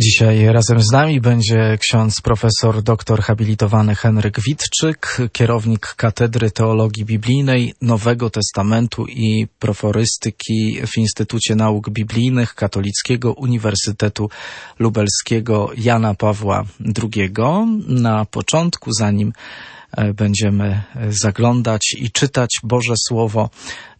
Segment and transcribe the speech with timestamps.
[0.00, 7.74] Dzisiaj razem z nami będzie ksiądz profesor doktor habilitowany Henryk Witczyk, kierownik Katedry Teologii Biblijnej
[7.82, 14.30] Nowego Testamentu i Proforystyki w Instytucie Nauk Biblijnych Katolickiego Uniwersytetu
[14.78, 17.32] Lubelskiego Jana Pawła II.
[17.88, 19.32] Na początku, zanim
[20.14, 23.50] będziemy zaglądać i czytać Boże Słowo,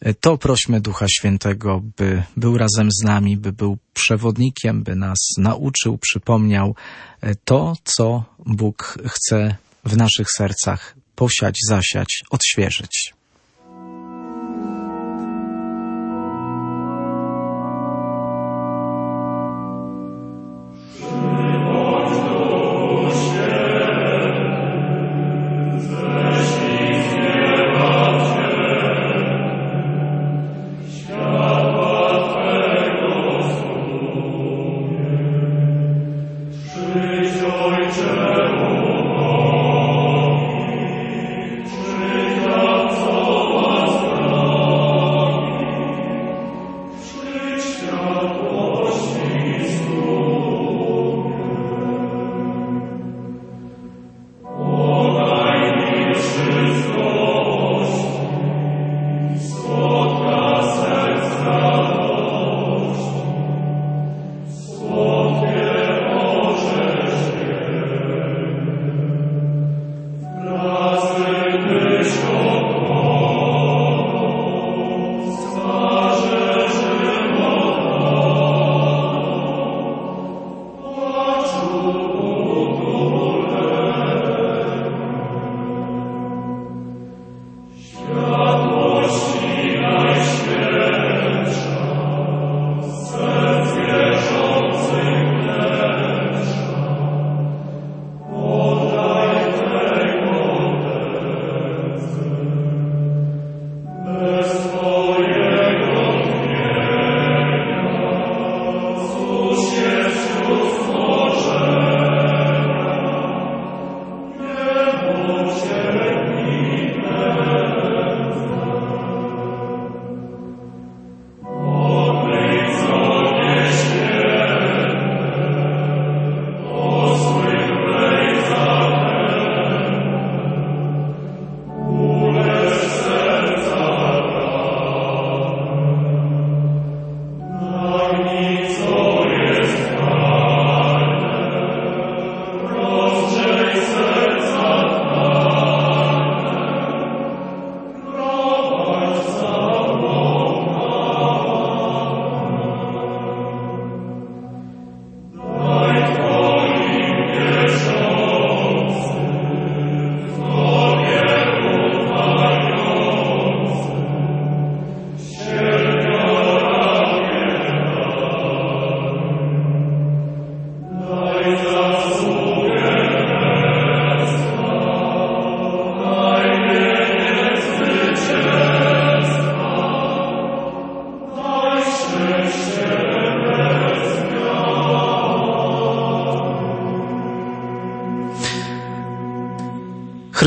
[0.01, 5.19] e, to prośmy Ducha Świętego, by był razem z nami, by był przewodnikiem, by nas
[5.39, 6.75] nauczył, przypomniał
[7.21, 13.18] e, to, co Bóg chce w naszych sercach posiać, zasiać, odświeżyć.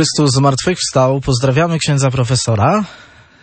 [0.02, 1.22] Chrystus zmartwychwstał.
[1.26, 2.84] Pozdrawiamy księdza profesora.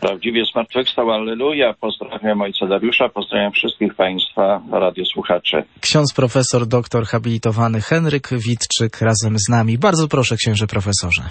[0.00, 1.74] Prawdziwie zmartwychwstał, alleluja.
[1.80, 5.56] Pozdrawiam ojca Dariusza, pozdrawiam wszystkich państwa radiosłuchaczy.
[5.80, 9.78] Ksiądz profesor doktor habilitowany Henryk Witczyk razem z nami.
[9.78, 11.22] Bardzo proszę księże profesorze.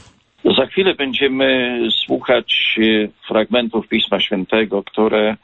[0.57, 5.35] Za chwilę będziemy słuchać e, fragmentów Pisma Świętego, które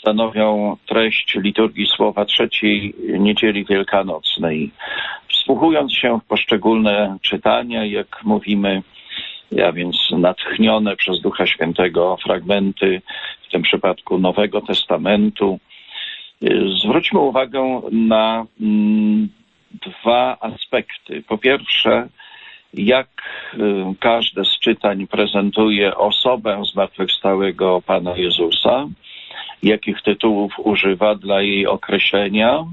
[0.00, 4.70] stanowią treść liturgii słowa trzeciej niedzieli wielkanocnej.
[5.28, 8.82] Wsłuchując się w poszczególne czytania, jak mówimy,
[9.66, 13.02] a więc natchnione przez Ducha Świętego fragmenty,
[13.48, 15.58] w tym przypadku Nowego Testamentu.
[16.84, 19.28] Zwróćmy uwagę na mm,
[19.72, 21.22] dwa aspekty.
[21.28, 22.08] Po pierwsze,
[22.74, 23.08] jak
[23.54, 23.58] y,
[24.00, 28.88] każde z czytań prezentuje osobę zmartwychwstałego Pana Jezusa,
[29.62, 32.64] jakich tytułów używa dla jej określenia,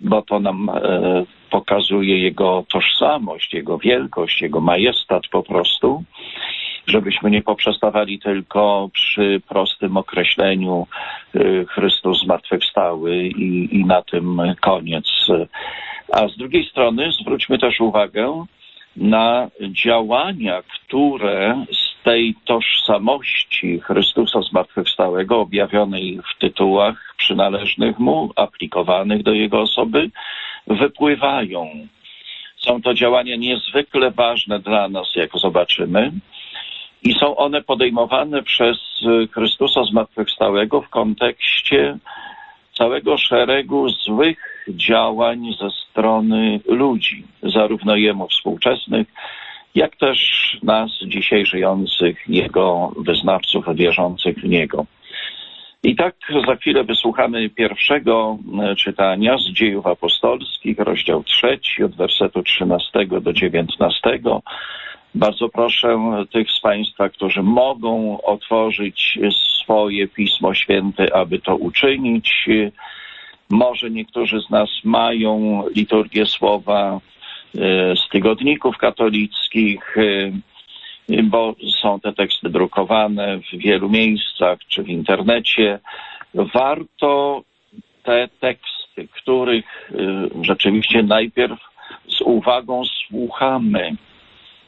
[0.00, 6.04] bo to nam e, pokazuje jego tożsamość, jego wielkość, jego majestat po prostu,
[6.86, 10.86] żebyśmy nie poprzestawali tylko przy prostym określeniu
[11.34, 15.06] e, Chrystus zmartwychwstały i, i na tym koniec.
[16.12, 18.44] A z drugiej strony zwróćmy też uwagę
[18.96, 19.48] na
[19.84, 21.64] działania, które
[22.08, 30.10] tej tożsamości Chrystusa zmartwychwstałego, objawionej w tytułach przynależnych mu, aplikowanych do jego osoby,
[30.66, 31.68] wypływają.
[32.56, 36.12] Są to działania niezwykle ważne dla nas, jak zobaczymy,
[37.02, 38.78] i są one podejmowane przez
[39.32, 41.98] Chrystusa Zmartwychwstałego w kontekście
[42.74, 49.06] całego szeregu złych działań ze strony ludzi, zarówno jemu współczesnych,
[49.74, 50.18] jak też
[50.62, 54.86] nas dzisiaj żyjących, jego wyznawców, wierzących w niego.
[55.82, 56.14] I tak
[56.46, 63.32] za chwilę wysłuchamy pierwszego e, czytania z dziejów apostolskich, rozdział trzeci, od wersetu 13 do
[63.32, 64.20] 19.
[65.14, 65.98] Bardzo proszę
[66.32, 69.18] tych z Państwa, którzy mogą otworzyć
[69.62, 72.48] swoje Pismo Święte, aby to uczynić.
[73.50, 77.00] Może niektórzy z nas mają liturgię słowa
[77.94, 85.78] z tygodników katolickich, e, bo są te teksty drukowane w wielu miejscach czy w internecie.
[86.34, 87.42] Warto
[88.02, 91.58] te teksty, których e, rzeczywiście najpierw
[92.08, 93.96] z uwagą słuchamy,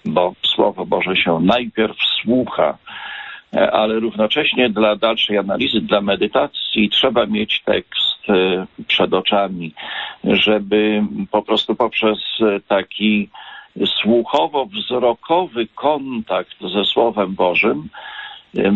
[0.05, 3.20] bo Słowo Boże się najpierw słucha, e,
[3.53, 9.73] ale równocześnie dla dalszej analizy, dla medytacji trzeba mieć tekst e, przed oczami,
[10.25, 12.19] żeby po prostu poprzez
[12.69, 13.29] taki
[13.87, 17.89] słuchowo-wzrokowy kontakt ze Słowem Bożym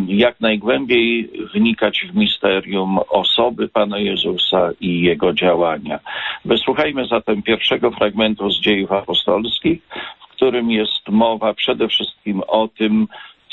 [0.09, 6.01] jak najgłębiej wnikać w misterium osoby Pana Jezusa i Jego działania.
[6.45, 9.83] Wysłuchajmy zatem pierwszego fragmentu z dziejów apostolskich,
[10.31, 13.09] którym jest mowa przede wszystkim o tym,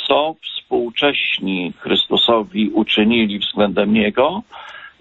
[0.07, 0.35] co
[0.71, 4.41] współcześni Chrystusowi uczynili względem Niego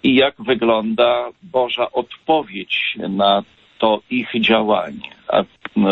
[0.02, 3.42] i jak wygląda Boża odpowiedź na
[3.78, 5.10] to ich działanie.
[5.28, 5.42] A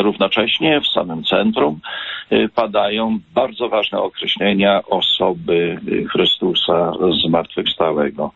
[0.03, 1.81] równocześnie w samym centrum
[2.33, 5.81] y, padają bardzo ważne określenia osoby
[6.13, 6.93] Chrystusa
[7.27, 8.33] zmartwychwstałego.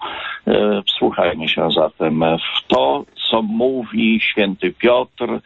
[0.49, 0.53] Y,
[0.87, 5.41] wsłuchajmy się zatem w to, co mówi święty Piotr,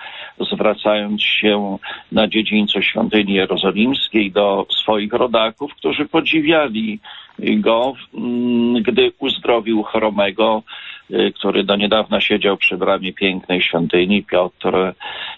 [0.53, 1.79] zwracając się
[2.12, 6.99] na dziedzińcu świątyni jerozolimskiej do swoich rodaków, którzy podziwiali
[7.38, 10.62] go, mm, gdy uzdrowił chromego,
[11.11, 14.23] y, który do niedawna siedział przy bramie pięknej świątyni.
[14.23, 14.73] Piotr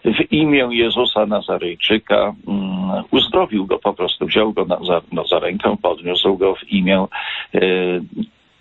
[0.04, 5.38] w imię Jezusa Nazarejczyka mm, uzdrowił go po prostu, wziął go na, za, no, za
[5.38, 7.06] rękę, podniósł go w imię
[7.54, 8.00] y,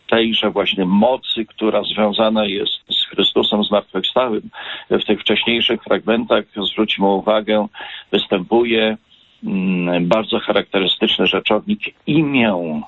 [0.09, 4.49] tejże właśnie mocy, która związana jest z Chrystusem zmartwychwstałym.
[4.89, 7.67] W tych wcześniejszych fragmentach, zwróćmy uwagę,
[8.11, 8.97] występuje
[9.43, 12.81] mm, bardzo charakterystyczny rzeczownik imię.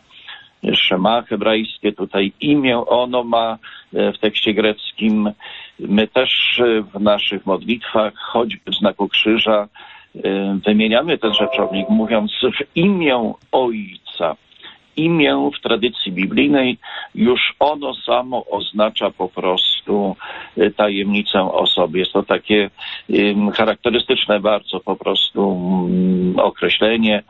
[0.73, 3.57] Szema hebrajskie, tutaj imię ono ma
[3.93, 5.31] e, w tekście greckim.
[5.79, 6.61] My też
[6.93, 9.67] w naszych modlitwach, choćby w znaku krzyża,
[10.15, 14.35] e, wymieniamy ten rzeczownik, mówiąc w imię Ojca
[15.03, 16.77] imię w tradycji biblijnej,
[17.15, 20.15] już ono samo oznacza po prostu
[20.57, 21.99] y, tajemnicę osoby.
[21.99, 22.69] Jest to takie
[23.53, 25.51] charakterystyczne bardzo po prostu
[25.89, 27.23] mm, określenie,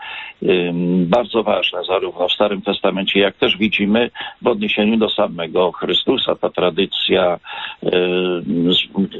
[1.05, 4.11] bardzo ważne zarówno w Starym Testamencie, jak też widzimy
[4.41, 6.35] w odniesieniu do samego Chrystusa.
[6.35, 7.39] Ta tradycja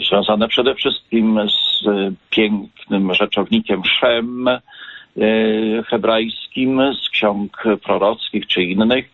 [0.09, 1.87] związana przede wszystkim z
[2.29, 4.61] pięknym rzeczownikiem Shem, E,
[5.87, 9.05] hebrajskim z ksiąg prorockich czy innych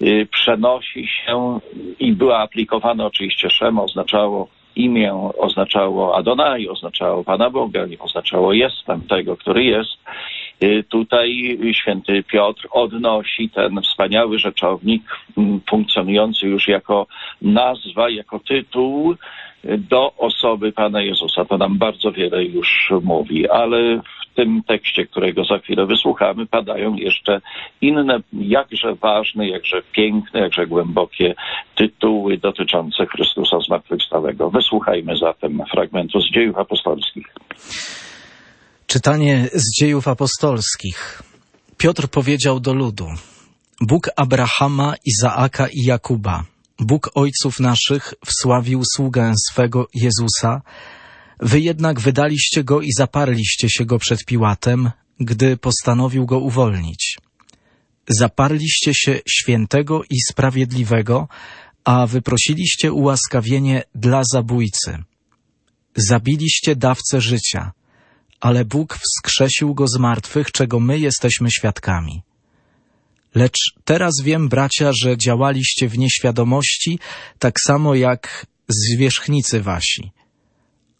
[0.00, 1.60] e, przenosi się
[2.00, 9.36] i była aplikowana oczywiście Szem, oznaczało imię, oznaczało Adonai, oznaczało Pana Boga, oznaczało jestem tego,
[9.36, 9.98] który jest.
[10.60, 15.02] E, tutaj święty Piotr odnosi ten wspaniały rzeczownik,
[15.70, 17.06] funkcjonujący już jako
[17.42, 19.14] nazwa, jako tytuł
[19.64, 21.44] do osoby Pana Jezusa.
[21.44, 24.00] To nam bardzo wiele już mówi, ale
[24.38, 27.40] tym tekście, którego za chwilę wysłuchamy, padają jeszcze
[27.80, 31.34] inne, jakże ważne, jakże piękne, jakże głębokie
[31.74, 34.50] tytuły dotyczące Chrystusa Zmartwychwstałego.
[34.50, 37.26] Wysłuchajmy zatem fragmentu z dziejów apostolskich.
[38.86, 41.22] Czytanie z dziejów apostolskich.
[41.78, 43.06] Piotr powiedział do ludu:
[43.80, 46.44] Bóg Abrahama, Izaaka i Jakuba
[46.80, 50.62] Bóg ojców naszych wsławił sługę swego Jezusa,
[51.40, 54.90] wy jednak wydaliście go i zaparliście się go przed Piłatem,
[55.20, 57.18] gdy postanowił go uwolnić.
[58.08, 61.28] Zaparliście się świętego i sprawiedliwego,
[61.84, 64.98] a wyprosiliście ułaskawienie dla zabójcy.
[65.96, 67.72] Zabiliście dawcę życia,
[68.40, 72.22] ale Bóg wskrzesił go z martwych, czego my jesteśmy świadkami.
[73.34, 76.98] Lecz teraz wiem, bracia, że działaliście w nieświadomości,
[77.38, 80.12] tak samo jak zwierzchnicy wasi.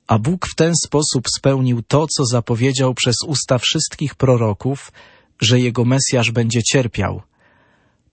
[0.09, 4.93] A Bóg w ten sposób spełnił to, co zapowiedział przez usta wszystkich proroków,
[5.41, 7.23] że jego Mesjasz będzie cierpiał.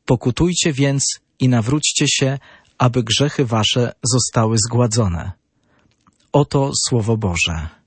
[0.05, 1.03] Pokutujcie więc
[1.39, 2.39] i nawróćcie się,
[2.77, 5.31] aby grzechy wasze zostały zgładzone.
[6.31, 7.84] Oto Słowo Boże.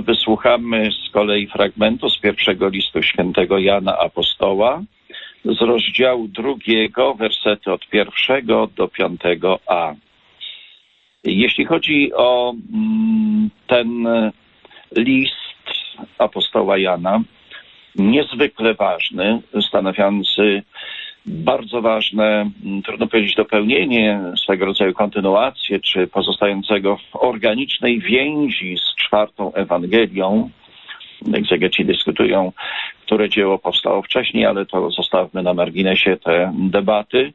[0.00, 4.82] Wysłuchamy z kolei fragmentu z pierwszego listu świętego Jana Apostoła
[5.44, 9.94] z rozdziału drugiego, wersety od pierwszego do piątego A.
[11.24, 14.08] Jeśli chodzi o mm, ten
[14.96, 15.34] list
[16.18, 17.22] apostoła Jana,
[17.94, 20.62] niezwykle ważny, stanowiący
[21.26, 22.50] bardzo ważne,
[22.84, 30.50] trudno powiedzieć, dopełnienie, swego rodzaju kontynuację, czy pozostającego w organicznej więzi z czwartą Ewangelią.
[31.34, 32.52] Egzegeci dyskutują,
[33.06, 37.32] które dzieło powstało wcześniej, ale to zostawmy na marginesie te debaty.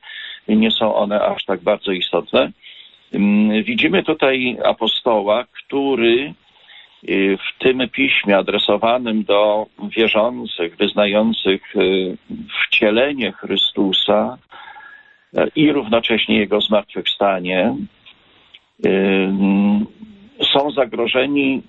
[0.48, 2.52] Nie są one aż tak bardzo istotne.
[3.64, 6.34] Widzimy tutaj apostoła, który
[7.38, 9.66] w tym piśmie adresowanym do
[9.98, 11.74] wierzących, wyznających
[12.68, 14.38] wcielenie Chrystusa
[15.56, 17.76] i równocześnie Jego zmartwychwstanie,
[20.54, 21.62] są zagrożeni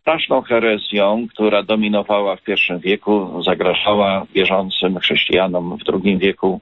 [0.00, 6.60] straszną herezją, która dominowała w I wieku, zagrażała wierzącym chrześcijanom w II wieku,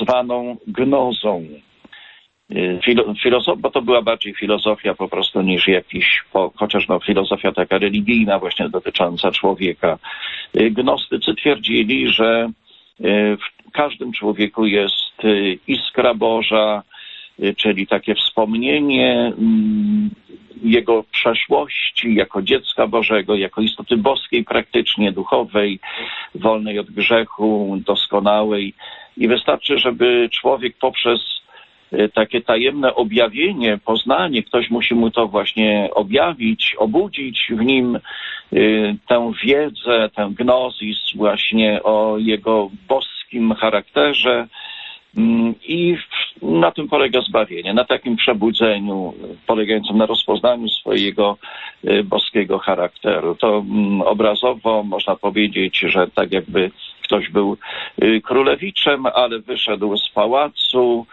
[0.00, 1.42] zwaną gnozą.
[3.22, 6.06] Filozof, bo to była bardziej filozofia po prostu niż jakiś,
[6.54, 9.98] chociaż no, filozofia taka religijna właśnie dotycząca człowieka.
[10.54, 12.50] Gnostycy twierdzili, że
[13.68, 15.22] w każdym człowieku jest
[15.66, 16.82] iskra Boża,
[17.56, 19.32] czyli takie wspomnienie
[20.62, 25.80] jego przeszłości jako dziecka Bożego, jako istoty boskiej praktycznie, duchowej,
[26.34, 28.74] wolnej od grzechu, doskonałej.
[29.16, 31.20] I wystarczy, żeby człowiek poprzez
[32.14, 37.98] takie tajemne objawienie, poznanie, ktoś musi mu to właśnie objawić, obudzić w nim
[39.08, 44.46] tę wiedzę, tę gnozis właśnie o jego boskim charakterze.
[45.68, 45.96] I
[46.42, 49.14] na tym polega zbawienie, na takim przebudzeniu
[49.46, 51.36] polegającym na rozpoznaniu swojego
[52.04, 53.34] boskiego charakteru.
[53.34, 53.64] To
[54.04, 56.70] obrazowo można powiedzieć, że tak jakby
[57.02, 57.56] ktoś był
[58.22, 61.06] królewiczem, ale wyszedł z pałacu,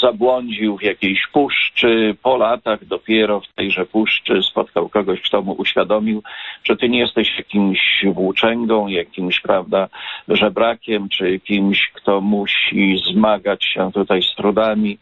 [0.00, 6.22] zabłądził w jakiejś puszczy, po latach dopiero w tejże puszczy spotkał kogoś, kto mu uświadomił,
[6.64, 9.88] że ty nie jesteś jakimś włóczęgą, jakimś, prawda,
[10.28, 14.98] żebrakiem, czy kimś, kto musi zmagać się tutaj z trudami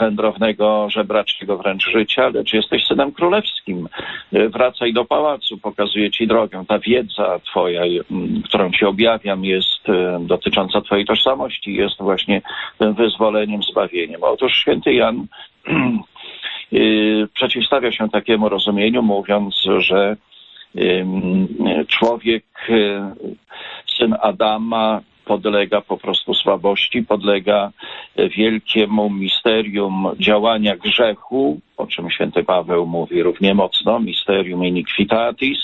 [0.00, 3.88] wędrownego, żebraczego wręcz życia, lecz jesteś synem królewskim.
[4.32, 6.64] Wracaj do pałacu, pokazuję ci drogę.
[6.68, 7.82] Ta wiedza twoja,
[8.44, 9.86] którą ci objawiam, jest
[10.20, 12.42] dotycząca twojej tożsamości, jest właśnie
[12.78, 14.22] tym wyzwoleniem, zbawieniem.
[14.22, 15.26] Otóż święty Jan
[17.34, 20.16] przeciwstawia się takiemu rozumieniu, mówiąc, że
[21.88, 22.44] człowiek,
[23.98, 27.72] syn Adama, podlega po prostu słabości, podlega
[28.36, 35.58] wielkiemu misterium działania grzechu, o czym święty Paweł mówi równie mocno, misterium iniquitatis.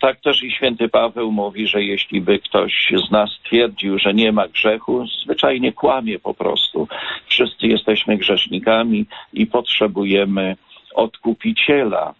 [0.00, 4.32] Tak też i święty Paweł mówi, że jeśli by ktoś z nas twierdził, że nie
[4.32, 6.88] ma grzechu, zwyczajnie kłamie po prostu.
[7.26, 10.56] Wszyscy jesteśmy grzesznikami i potrzebujemy
[10.94, 12.14] odkupiciela.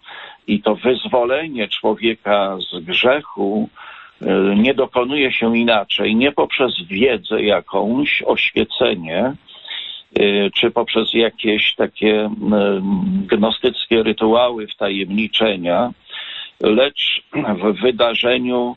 [0.47, 3.69] I to wyzwolenie człowieka z grzechu,
[4.57, 9.35] nie dokonuje się inaczej, nie poprzez wiedzę jakąś, oświecenie,
[10.55, 12.31] czy poprzez jakieś takie
[13.27, 15.91] gnostyckie rytuały wtajemniczenia,
[16.61, 18.77] lecz w wydarzeniu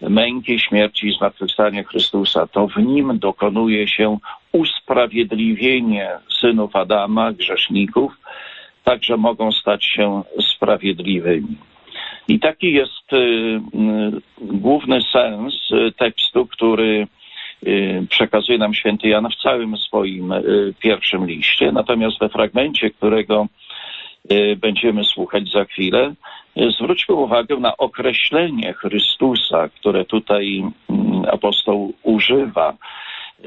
[0.00, 2.46] męki, śmierci i zmartwychwstania Chrystusa.
[2.46, 4.18] To w nim dokonuje się
[4.52, 6.08] usprawiedliwienie
[6.40, 8.12] synów Adama, grzeszników,
[8.84, 11.56] tak że mogą stać się sprawiedliwymi.
[12.28, 13.60] I taki jest y, y,
[14.40, 15.54] główny sens
[15.98, 17.06] tekstu, który
[17.66, 20.34] y, przekazuje nam święty Jan w całym swoim
[20.78, 21.72] pierwszym liście.
[21.72, 23.46] Natomiast we fragmencie, którego
[24.56, 26.14] będziemy słuchać za chwilę,
[26.78, 32.76] zwróćmy uwagę na określenie Chrystusa, które tutaj mm, apostoł używa.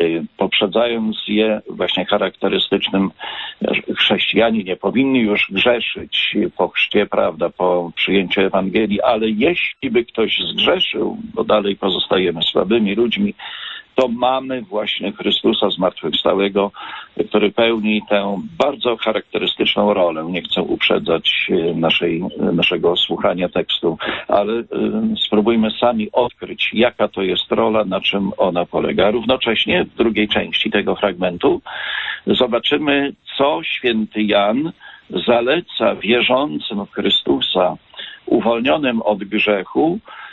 [0.02, 3.12] Y, poprzedzając je właśnie charakterystycznym
[3.98, 10.38] chrześcijanie nie powinni już grzeszyć po chrzcie, prawda, po przyjęciu Ewangelii, ale jeśli by ktoś
[10.54, 13.34] zgrzeszył, bo dalej pozostajemy słabymi ludźmi,
[13.98, 16.72] to mamy właśnie Chrystusa zmartwychwstałego,
[17.30, 20.26] który pełni tę bardzo charakterystyczną rolę.
[20.30, 24.66] Nie chcę uprzedzać e, naszej, naszego słuchania tekstu, ale y,
[25.26, 29.12] spróbujmy sami odkryć, jaka to jest rola, na czym ona polega.
[29.12, 31.62] Równocześnie w drugiej części tego fragmentu
[32.28, 34.72] zobaczymy, co święty Jan
[35.28, 37.76] zaleca wierzącym w Chrystusa,
[38.26, 40.27] uwolnionym od grzechu, E,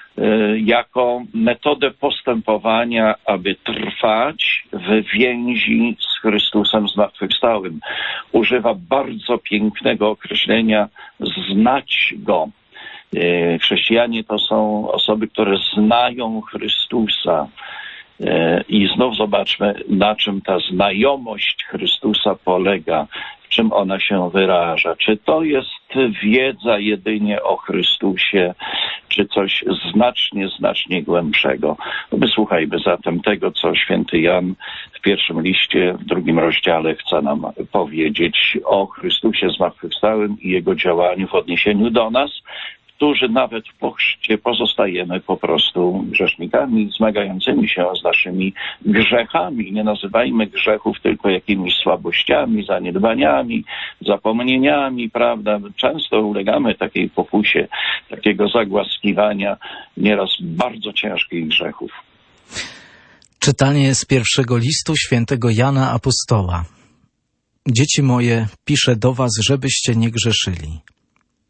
[0.57, 7.81] jako metodę postępowania, aby trwać w więzi z Chrystusem zmartwychwstałym.
[8.33, 10.89] Używa bardzo pięknego określenia
[11.51, 12.49] znać Go.
[13.17, 17.49] E, chrześcijanie to są osoby, które znają Chrystusa.
[18.21, 23.07] E, I znów zobaczmy, na czym ta znajomość Chrystusa polega
[23.55, 24.97] czym ona się wyraża.
[24.97, 25.69] Czy to jest
[26.23, 28.55] wiedza jedynie o Chrystusie,
[29.09, 31.77] czy coś znacznie, znacznie głębszego?
[32.13, 34.55] Wysłuchajmy zatem tego, co święty Jan
[34.93, 41.29] w pierwszym liście, w drugim rozdziale chce nam powiedzieć o Chrystusie zmartwychwstałym i jego działaniu
[41.29, 42.31] w odniesieniu do nas,
[43.05, 48.55] którzy nawet po chrzcie pozostajemy po prostu grzesznikami, zmagającymi się z naszymi
[48.87, 49.73] grzechami.
[49.73, 53.65] Nie nazywajmy grzechów tylko jakimiś słabościami, zaniedbaniami,
[54.07, 55.59] zapomnieniami, prawda?
[55.77, 57.69] Często ulegamy takiej pokusie,
[58.11, 59.57] takiego zagłaskiwania
[59.97, 61.91] nieraz bardzo ciężkich grzechów.
[63.39, 66.65] Czytanie z pierwszego listu świętego Jana Apostoła.
[67.69, 70.94] Dzieci moje, piszę do was, żebyście nie grzeszyli.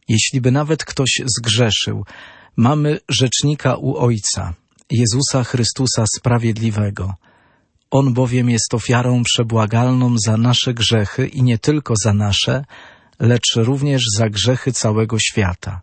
[0.08, 2.04] Jeśli by nawet ktoś zgrzeszył,
[2.56, 4.54] mamy rzecznika u Ojca,
[4.90, 7.14] Jezusa Chrystusa Sprawiedliwego.
[7.90, 12.64] On bowiem jest ofiarą przebłagalną za nasze grzechy i nie tylko za nasze,
[13.20, 15.80] lecz również za grzechy całego świata.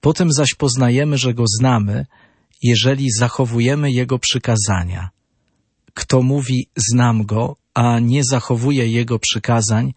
[0.00, 2.06] Potem zaś poznajemy, że Go znamy,
[2.62, 5.10] jeżeli zachowujemy Jego przykazania.
[5.94, 9.94] Kto mówi znam Go, a nie zachowuje Jego przykazań,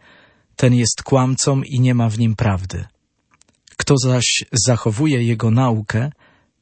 [0.56, 2.86] ten jest kłamcą i nie ma w nim prawdy.
[3.89, 6.12] Kto zaś zachowuje Jego naukę,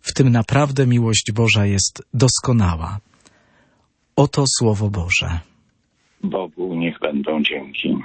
[0.01, 2.99] w tym naprawdę miłość Boża jest doskonała.
[4.15, 5.39] Oto Słowo Boże.
[6.23, 7.95] Bogu niech będą dzięki.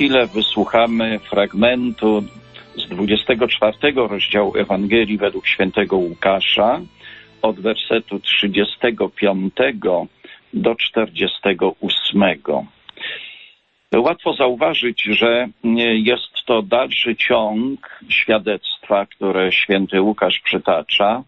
[0.00, 2.22] Chwilę wysłuchamy fragmentu
[2.76, 6.80] z 24 rozdziału Ewangelii według świętego Łukasza
[7.42, 9.54] od wersetu 35
[10.54, 12.22] do 48.
[13.96, 15.48] Łatwo zauważyć, że
[15.94, 21.22] jest to dalszy ciąg świadectwa, które święty Łukasz przytacza.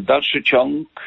[0.00, 1.06] Dalszy ciąg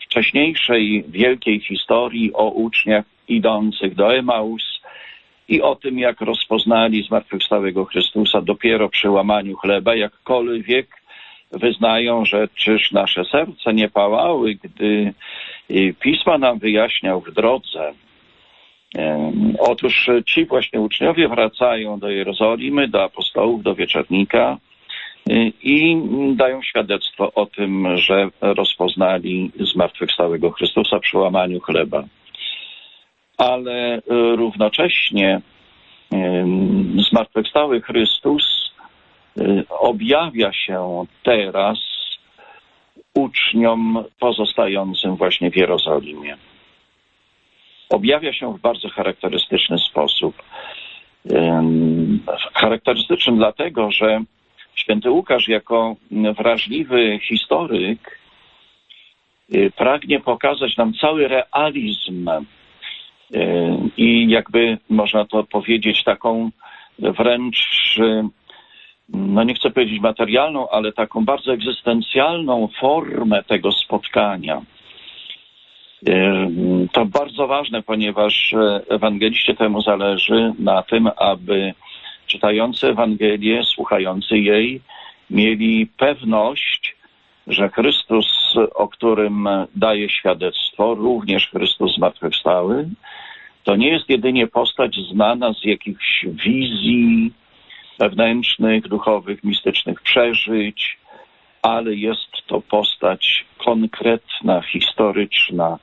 [0.00, 4.80] wcześniejszej wielkiej historii o uczniach idących do Emaus
[5.48, 10.88] i o tym, jak rozpoznali zmartwychwstałego Chrystusa dopiero przy łamaniu chleba, jakkolwiek
[11.52, 15.14] wyznają, że czyż nasze serce nie pałały, gdy
[16.00, 17.92] Pisma nam wyjaśniał w drodze.
[19.58, 24.58] Otóż ci właśnie uczniowie wracają do Jerozolimy, do apostołów, do wieczornika
[25.62, 25.96] i
[26.34, 32.04] dają świadectwo o tym, że rozpoznali zmartwychwstałego Chrystusa przy łamaniu chleba.
[33.38, 34.02] Ale
[34.36, 35.40] równocześnie
[37.10, 38.72] zmartwychwstały Chrystus
[39.68, 41.78] objawia się teraz
[43.14, 46.36] uczniom pozostającym właśnie w Jerozolimie.
[47.90, 50.42] Objawia się w bardzo charakterystyczny sposób.
[52.54, 54.20] Charakterystyczny dlatego, że
[54.74, 55.96] święty Łukasz jako
[56.38, 58.18] wrażliwy historyk
[59.76, 62.30] pragnie pokazać nam cały realizm
[63.96, 66.50] i jakby można to powiedzieć taką
[66.98, 67.98] wręcz
[69.08, 74.62] no nie chcę powiedzieć materialną, ale taką bardzo egzystencjalną formę tego spotkania.
[76.92, 78.54] To bardzo ważne, ponieważ
[78.88, 81.74] ewangeliście temu zależy na tym, aby
[82.26, 84.80] czytający Ewangelię, słuchający jej,
[85.30, 86.95] mieli pewność,
[87.46, 92.88] że Chrystus, o którym daje świadectwo, również Chrystus zmartwychwstały,
[93.64, 97.32] to nie jest jedynie postać znana z jakichś wizji
[97.98, 100.98] wewnętrznych, duchowych, mistycznych przeżyć,
[101.62, 105.78] ale jest to postać konkretna, historyczna,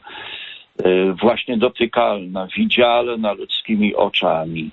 [0.84, 4.70] e, właśnie dotykalna, widzialna ludzkimi oczami.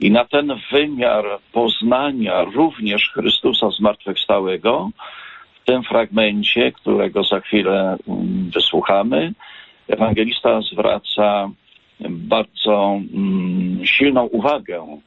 [0.00, 4.90] I na ten wymiar poznania również Chrystusa zmartwychwstałego,
[5.66, 9.32] tym fragmencie, którego za chwilę mm, wysłuchamy,
[9.88, 11.50] ewangelista zwraca
[12.10, 14.98] bardzo mm, silną uwagę.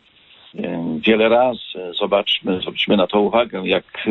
[1.00, 4.08] Wiele razy, zobaczmy, zwróćmy na to uwagę, jak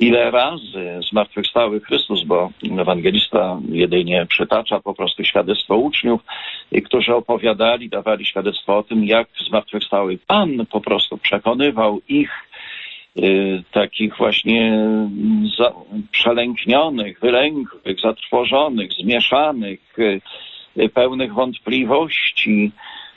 [0.00, 6.20] ile razy zmartwychwstały Chrystus, bo ewangelista jedynie przytacza po prostu świadectwo uczniów,
[6.84, 12.53] którzy opowiadali, dawali świadectwo o tym, jak zmartwychwstały Pan po prostu przekonywał ich y,
[13.72, 14.88] takich właśnie
[15.58, 15.72] za,
[16.10, 22.72] przelęknionych, wylękłych, zatrwożonych, zmieszanych, y, pełnych wątpliwości,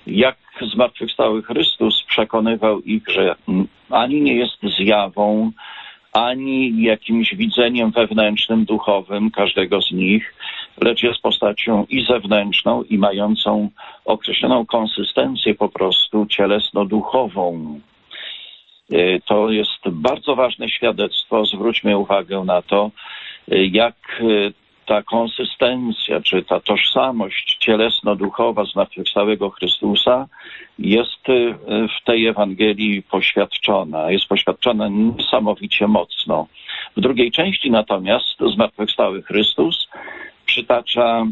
[0.07, 0.37] jak
[0.73, 3.35] zmartwychwstały Chrystus przekonywał ich, że
[3.89, 5.51] ani nie jest zjawą,
[6.13, 10.33] ani jakimś widzeniem wewnętrznym, duchowym każdego z nich,
[10.81, 13.69] lecz jest postacią i zewnętrzną, i mającą
[14.05, 17.79] określoną konsystencję po prostu cielesno-duchową.
[18.91, 21.45] E, to jest bardzo ważne świadectwo.
[21.45, 22.91] Zwróćmy uwagę na to,
[23.51, 24.51] e, jak e,
[24.85, 30.27] ta konsystencja, czy ta tożsamość cielesno-duchowa zmartwychwstałego Chrystusa
[30.79, 31.23] jest
[31.67, 36.47] w tej Ewangelii poświadczona, jest poświadczona niesamowicie mocno.
[36.97, 39.87] W drugiej części natomiast zmartwychwstały Chrystus
[40.45, 41.25] przytacza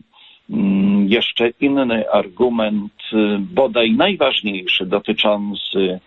[0.49, 2.93] mm, jeszcze inny argument,
[3.39, 5.99] bodaj najważniejszy, dotyczący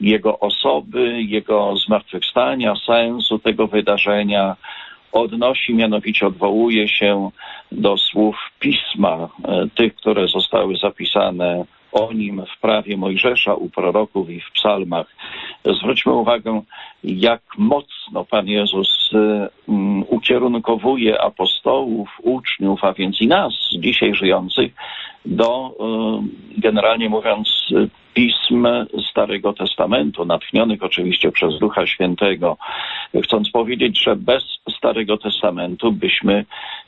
[0.00, 4.56] jego osoby, jego zmartwychwstania, sensu tego wydarzenia,
[5.12, 7.30] odnosi, mianowicie odwołuje się
[7.72, 14.30] do słów pisma, e, tych, które zostały zapisane o nim w prawie Mojżesza, u proroków
[14.30, 15.06] i w psalmach.
[15.64, 16.62] Zwróćmy uwagę,
[17.04, 24.72] jak mocno Pan Jezus um, ukierunkowuje apostołów, uczniów, a więc i nas, dzisiaj żyjących,
[25.26, 26.28] do, um,
[26.58, 27.48] generalnie mówiąc,
[28.16, 28.66] pism
[29.10, 32.56] Starego Testamentu, natchnionych oczywiście przez Ducha Świętego,
[33.24, 34.42] chcąc powiedzieć, że bez
[34.78, 36.44] Starego Testamentu byśmy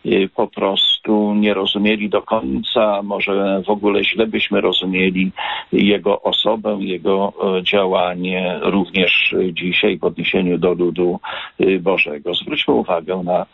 [0.06, 5.30] y, po prostu nie rozumieli do końca, może w ogóle źle byśmy rozumieli
[5.72, 11.20] Jego osobę, Jego e, działanie również dzisiaj w odniesieniu do ludu
[11.60, 12.34] y, Bożego.
[12.34, 13.46] Zwróćmy uwagę na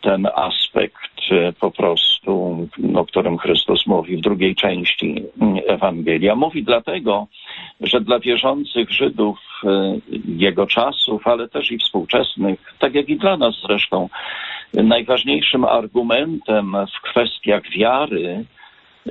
[0.00, 1.18] ten aspekt
[1.60, 2.37] po prostu,
[2.94, 5.22] o którym Chrystus mówi w drugiej części
[5.66, 6.34] Ewangelia.
[6.34, 7.26] Mówi dlatego,
[7.80, 9.38] że dla wierzących Żydów
[10.28, 14.08] jego czasów, ale też i współczesnych, tak jak i dla nas zresztą,
[14.74, 18.44] najważniejszym argumentem w kwestiach wiary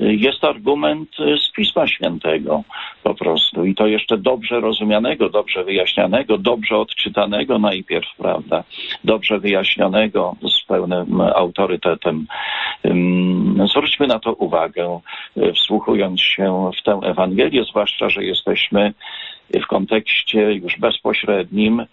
[0.01, 2.63] jest argument z Pisma Świętego
[3.03, 8.63] po prostu i to jeszcze dobrze rozumianego, dobrze wyjaśnianego, dobrze odczytanego najpierw, prawda,
[9.03, 12.27] dobrze wyjaśnionego z pełnym autorytetem.
[13.69, 14.99] Zwróćmy na to uwagę,
[15.55, 18.93] wsłuchując się w tę Ewangelię, zwłaszcza, że jesteśmy
[19.53, 21.85] w kontekście już bezpośrednim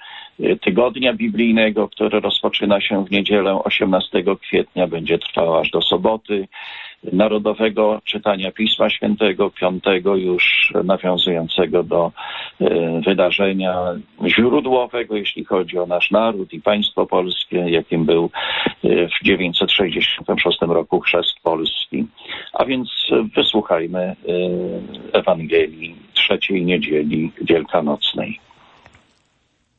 [0.61, 6.49] tygodnia biblijnego, który rozpoczyna się w niedzielę 18 kwietnia, będzie trwał aż do soboty.
[7.13, 12.13] Narodowego czytania Pisma Świętego, piątego już nawiązującego do
[12.61, 13.75] e, wydarzenia
[14.27, 18.31] źródłowego, jeśli chodzi o nasz naród i państwo polskie, jakim był
[18.85, 22.07] e, w 966 roku chrzest Polski.
[22.53, 22.89] A więc
[23.37, 24.17] wysłuchajmy e,
[25.13, 28.41] Ewangelii trzeciej niedzieli wielkanocnej.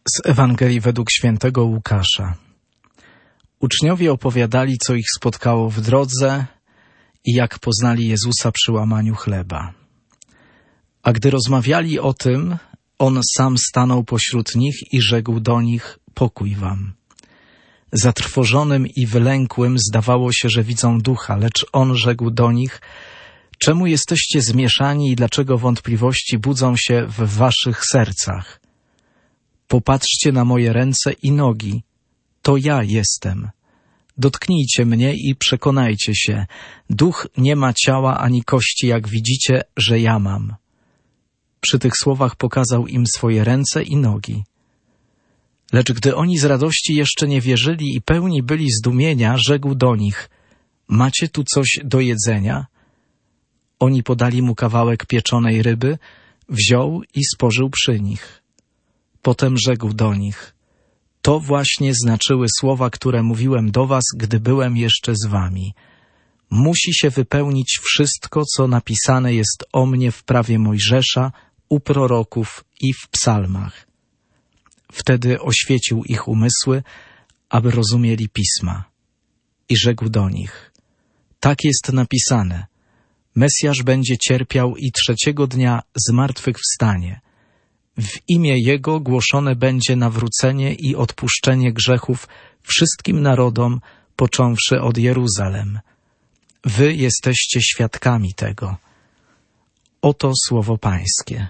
[0.08, 2.34] Z Ewangelii według świętego Łukasza.
[3.60, 6.46] Uczniowie opowiadali, co ich spotkało w drodze
[7.26, 9.74] i jak poznali Jezusa przy łamaniu chleba.
[11.04, 12.58] A gdy rozmawiali o tym,
[13.00, 16.94] on sam stanął pośród nich i rzekł do nich: Pokój wam.
[17.92, 22.82] Zatrwożonym i wylękłym zdawało się, że widzą ducha, lecz on rzekł do nich:
[23.60, 28.62] Czemu jesteście zmieszani i dlaczego wątpliwości budzą się w waszych sercach?
[29.68, 31.84] Popatrzcie na moje ręce i nogi.
[32.42, 33.50] To ja jestem.
[34.17, 36.45] Dotknijcie mnie i przekonajcie się.
[36.89, 40.56] Duch nie ma ciała ani kości, jak widzicie, że ja mam.
[41.62, 44.43] Przy tych słowach pokazał im swoje ręce i nogi.
[45.73, 50.30] Lecz gdy oni z radości jeszcze nie wierzyli i pełni byli zdumienia, rzekł do nich:
[50.88, 52.65] Macie tu coś do jedzenia?
[53.80, 55.97] Oni podali mu kawałek pieczonej ryby,
[56.49, 58.43] wziął i spożył przy nich.
[59.21, 60.55] Potem rzekł do nich:
[61.26, 65.74] to właśnie znaczyły słowa, które mówiłem do was, gdy byłem jeszcze z wami.
[66.50, 71.32] Musi się wypełnić wszystko, co napisane jest o mnie w prawie Mojżesza,
[71.70, 73.88] u proroków i w psalmach.
[74.92, 76.84] Wtedy oświecił ich umysły,
[77.50, 78.84] aby rozumieli pisma.
[79.70, 80.72] I rzekł do nich:
[81.40, 82.66] Tak jest napisane.
[83.36, 87.22] Mesjasz będzie cierpiał i trzeciego dnia zmartwychwstanie
[87.97, 92.27] w imię Jego głoszone będzie nawrócenie i odpuszczenie grzechów
[92.63, 93.81] wszystkim narodom,
[94.15, 95.79] począwszy od Jeruzalem.
[96.65, 98.77] Wy jesteście świadkami tego.
[100.01, 101.47] Oto słowo Pańskie.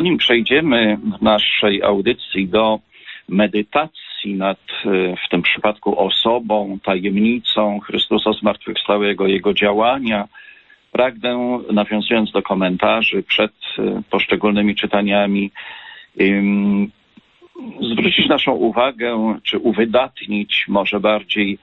[0.00, 2.78] Zanim przejdziemy w naszej audycji do
[3.28, 10.28] medytacji nad, e, w tym przypadku osobą, tajemnicą Chrystusa zmartwychwstałego, Jego działania,
[10.92, 15.50] pragnę, nawiązując do komentarzy przed e, poszczególnymi czytaniami,
[17.92, 21.58] zwrócić naszą uwagę, czy uwydatnić może bardziej,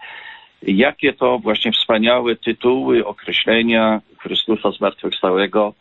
[0.62, 5.73] jakie to właśnie wspaniałe tytuły, określenia Chrystusa zmartwychwstałego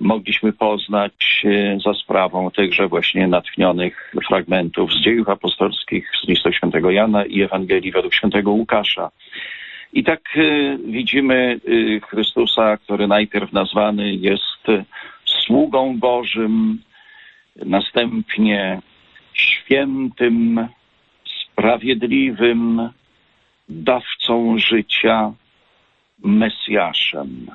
[0.00, 6.90] mogliśmy poznać e, za sprawą tychże właśnie natchnionych fragmentów z dziejów apostolskich, z listu świętego
[6.90, 9.10] Jana i Ewangelii według świętego Łukasza.
[9.92, 10.40] I tak e,
[10.86, 11.60] widzimy
[11.96, 14.66] e, Chrystusa, który najpierw nazwany jest
[15.24, 16.82] sługą Bożym,
[17.56, 18.80] następnie
[19.32, 20.68] świętym,
[21.24, 22.90] sprawiedliwym,
[23.68, 25.32] dawcą życia,
[26.24, 27.46] Mesjaszem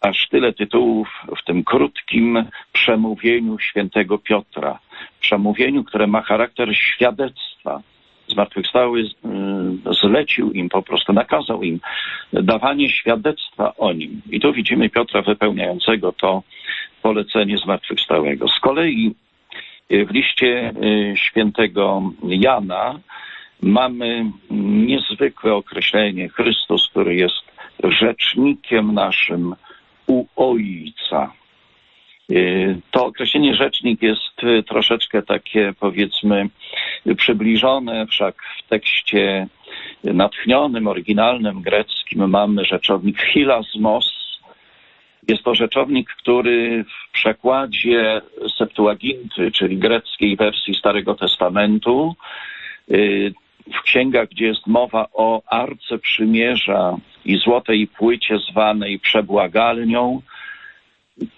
[0.00, 1.08] aż tyle tytułów
[1.42, 4.78] w tym krótkim przemówieniu świętego Piotra.
[5.20, 7.80] Przemówieniu, które ma charakter świadectwa.
[8.28, 9.06] Zmartwychwstały y,
[10.02, 11.80] zlecił im, po prostu nakazał im
[12.32, 14.22] dawanie świadectwa o nim.
[14.30, 16.42] I tu widzimy Piotra wypełniającego to
[17.02, 18.48] polecenie zmartwychwstałego.
[18.48, 19.14] Z kolei
[19.92, 23.00] y, w liście y, świętego Jana
[23.62, 24.30] mamy
[24.86, 27.44] niezwykłe określenie Chrystus, który jest
[27.84, 29.54] rzecznikiem naszym,
[30.10, 31.32] u ojca.
[32.30, 36.48] Y, to określenie rzecznik jest y, troszeczkę takie, powiedzmy,
[37.16, 39.46] przybliżone, wszak w tekście
[40.04, 44.40] natchnionym, oryginalnym greckim mamy rzeczownik hilasmos.
[45.28, 48.20] Jest to rzeczownik, który w przekładzie
[48.58, 52.14] Septuaginty, czyli greckiej wersji Starego Testamentu,
[52.90, 53.32] y,
[53.74, 60.22] w księgach, gdzie jest mowa o Arce Przymierza i złotej płycie zwanej przebłagalnią,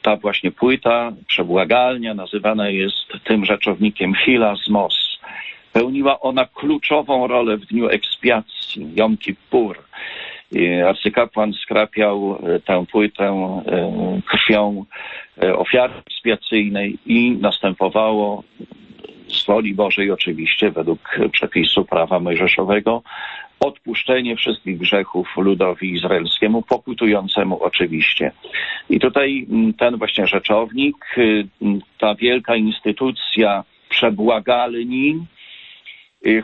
[0.03, 5.19] ta właśnie płyta, przebłagalnia, nazywana jest tym rzeczownikiem hilasmos.
[5.73, 9.79] Pełniła ona kluczową rolę w dniu ekspiacji Jom Kippur.
[10.89, 13.63] Arcykapłan skrapiał tę płytę
[14.27, 14.85] krwią
[15.57, 18.43] ofiary ekspiacyjnej i następowało
[19.29, 23.03] z woli Bożej oczywiście, według przepisu prawa mojżeszowego,
[23.61, 28.33] odpuszczenie wszystkich grzechów ludowi izraelskiemu, pokutującemu oczywiście.
[28.91, 29.47] I tutaj
[29.79, 30.97] ten właśnie rzeczownik,
[31.99, 35.27] ta wielka instytucja przebłagalni,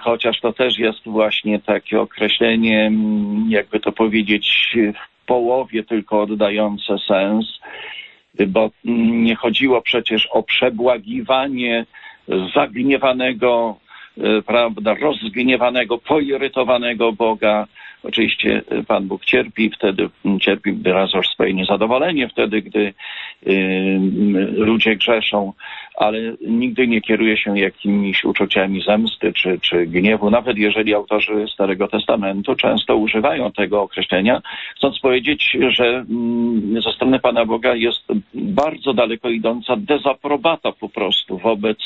[0.00, 2.92] chociaż to też jest właśnie takie określenie,
[3.48, 7.58] jakby to powiedzieć, w połowie tylko oddające sens,
[8.46, 11.86] bo nie chodziło przecież o przebłagiwanie
[12.54, 13.76] zagniewanego,
[14.46, 17.66] prawda, rozgniewanego, poirytowanego Boga.
[18.02, 20.08] Oczywiście Pan Bóg cierpi wtedy,
[20.40, 22.94] cierpi wyrażasz swoje niezadowolenie wtedy, gdy
[23.46, 23.98] y,
[24.52, 25.52] ludzie grzeszą,
[25.98, 31.88] ale nigdy nie kieruje się jakimiś uczuciami zemsty czy, czy gniewu, nawet jeżeli autorzy Starego
[31.88, 34.40] Testamentu często używają tego określenia,
[34.76, 41.38] chcąc powiedzieć, że mm, ze strony Pana Boga jest bardzo daleko idąca dezaprobata po prostu
[41.38, 41.78] wobec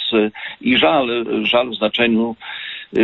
[0.61, 2.37] i żal, żal w znaczeniu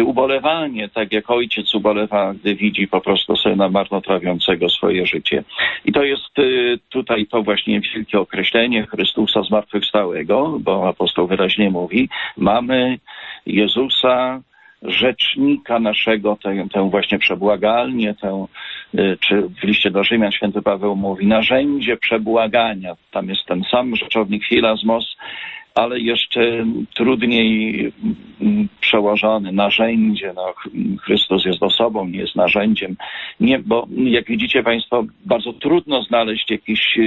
[0.04, 5.44] ubolewanie, tak jak ojciec ubolewa, gdy widzi po prostu syna marnotrawiącego swoje życie.
[5.84, 12.08] I to jest y, tutaj to właśnie wielkie określenie Chrystusa zmartwychwstałego, bo apostoł wyraźnie mówi,
[12.36, 12.98] mamy
[13.46, 14.40] Jezusa,
[14.82, 18.46] rzecznika naszego, tę, tę właśnie przebłagalnię, tę,
[18.87, 18.87] y,
[19.20, 22.94] czy w liście do Rzymian święty Paweł mówi, narzędzie przebłagania.
[23.10, 25.16] Tam jest ten sam rzeczownik filazmos,
[25.74, 27.92] ale jeszcze trudniej
[28.40, 30.32] mm, przełożony narzędzie.
[30.36, 30.54] No,
[31.02, 32.96] Chrystus jest osobą, nie jest narzędziem.
[33.40, 36.98] Nie, bo jak widzicie Państwo, bardzo trudno znaleźć jakiś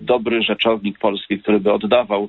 [0.00, 2.28] dobry rzeczownik polski, który by oddawał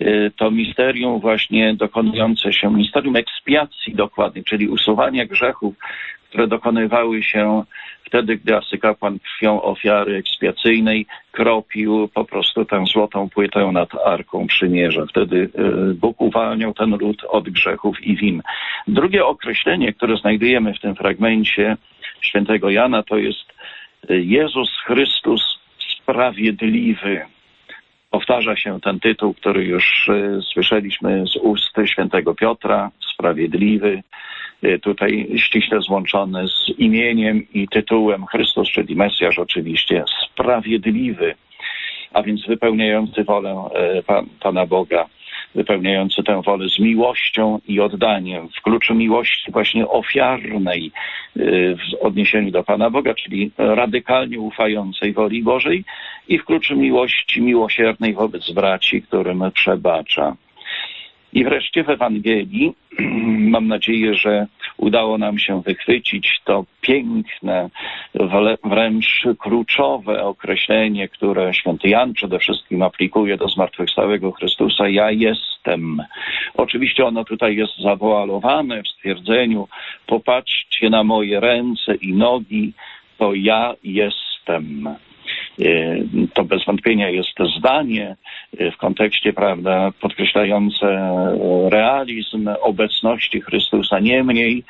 [0.00, 5.74] y, to misterium właśnie dokonujące się, misterium ekspiacji dokładnie, czyli usuwania grzechów,
[6.28, 7.62] które dokonywały się
[8.06, 15.06] wtedy, gdy arcykapłan krwią ofiary ekspiacyjnej kropił po prostu tę złotą płytę nad Arką Przymierza.
[15.06, 18.42] Wtedy y, Bóg uwalniał ten lud od grzechów i win.
[18.88, 21.76] Drugie określenie, które znajdujemy w tym fragmencie
[22.20, 23.52] świętego Jana, to jest
[24.10, 25.58] y, Jezus Chrystus
[26.02, 27.26] Sprawiedliwy.
[28.10, 34.02] Powtarza się ten tytuł, który już y, słyszeliśmy z ust świętego Piotra, Sprawiedliwy.
[34.64, 41.34] Y, tutaj ściśle złączony z imieniem i tytułem Chrystus, czyli Mesjasz oczywiście, sprawiedliwy,
[42.12, 44.02] a więc wypełniający wolę y,
[44.40, 45.06] Pana Boga,
[45.54, 50.92] wypełniający tę wolę z miłością i oddaniem, w kluczu miłości właśnie ofiarnej
[51.36, 55.84] y, w odniesieniu do Pana Boga, czyli radykalnie ufającej woli Bożej
[56.28, 60.36] i w kluczu miłości miłosiernej wobec braci, którym przebacza.
[61.36, 62.72] I wreszcie w Ewangelii
[63.54, 64.46] mam nadzieję, że
[64.76, 67.70] udało nam się wychwycić to piękne,
[68.64, 74.88] wręcz kluczowe określenie, które święty Jan przede wszystkim aplikuje do zmartwychwstałego Chrystusa.
[74.88, 76.02] Ja jestem.
[76.54, 79.68] Oczywiście ono tutaj jest zawoalowane w stwierdzeniu
[80.06, 82.72] popatrzcie na moje ręce i nogi,
[83.18, 84.88] to ja jestem.
[85.60, 85.96] E,
[86.34, 88.16] to bez wątpienia jest zdanie
[88.58, 93.98] e, w kontekście, prawda, podkreślające e, realizm obecności Chrystusa.
[94.00, 94.64] Niemniej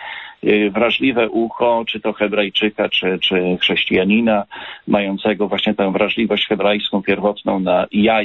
[0.70, 4.44] wrażliwe ucho, czy to Hebrajczyka, czy, czy chrześcijanina,
[4.86, 8.22] mającego właśnie tę wrażliwość hebrajską pierwotną na ja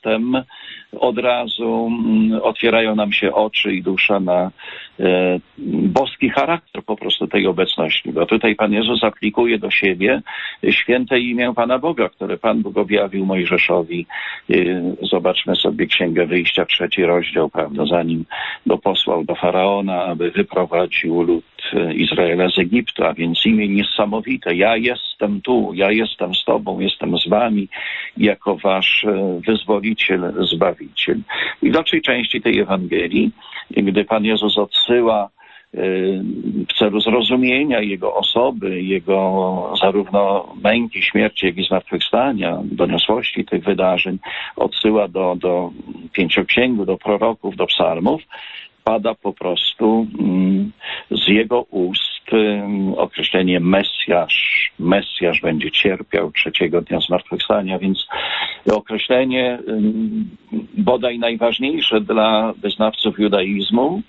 [0.00, 0.44] jestem,
[1.00, 4.50] od razu mm, otwierają nam się oczy i dusza na
[5.00, 5.40] e,
[5.88, 8.12] boski charakter po prostu tej obecności.
[8.12, 10.22] Bo tutaj Pan Jezus aplikuje do siebie
[10.70, 14.06] święte imię Pana Boga, które Pan Bóg objawił Mojżeszowi.
[14.50, 14.54] E,
[15.02, 18.24] zobaczmy sobie Księgę Wyjścia, trzeci rozdział, prawda, zanim
[18.66, 21.44] go posłał do Faraona, aby wyprowadził lud
[21.94, 24.54] Izraela z Egiptu, a więc imię niesamowite.
[24.54, 27.68] Ja jestem tu, ja jestem z Tobą, jestem z Wami
[28.16, 31.18] jako Wasz e, wyzwoliciel, zbawiciel.
[31.62, 33.30] I w dalszej części tej Ewangelii,
[33.70, 35.24] gdy Pan Jezus odsyła
[35.74, 35.78] e,
[36.68, 44.18] w celu zrozumienia Jego osoby, Jego zarówno męki, śmierci, jak i zmartwychwstania, doniosłości tych wydarzeń,
[44.56, 45.70] odsyła do, do
[46.12, 48.22] pięcioksięgu, do proroków, do psalmów,
[48.90, 50.72] pada po prostu mm,
[51.10, 54.70] z jego ust mm, określenie Mesjasz.
[54.78, 58.06] Mesjasz będzie cierpiał trzeciego dnia zmartwychwstania, więc
[58.72, 60.30] określenie mm,
[60.78, 64.02] bodaj najważniejsze dla wyznawców judaizmu,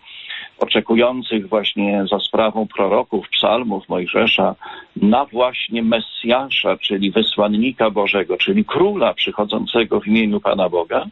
[0.61, 4.55] oczekujących właśnie za sprawą proroków, psalmów Mojżesza
[4.95, 11.05] na właśnie Mesjasza, czyli wysłannika Bożego, czyli króla przychodzącego w imieniu Pana Boga,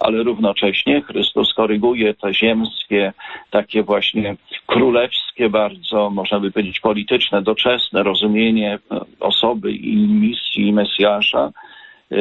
[0.00, 3.12] ale równocześnie Chrystus koryguje te ziemskie
[3.50, 4.36] takie właśnie
[4.66, 8.78] królewskie bardzo, można by powiedzieć polityczne, doczesne rozumienie
[9.20, 11.52] osoby i misji Mesjasza,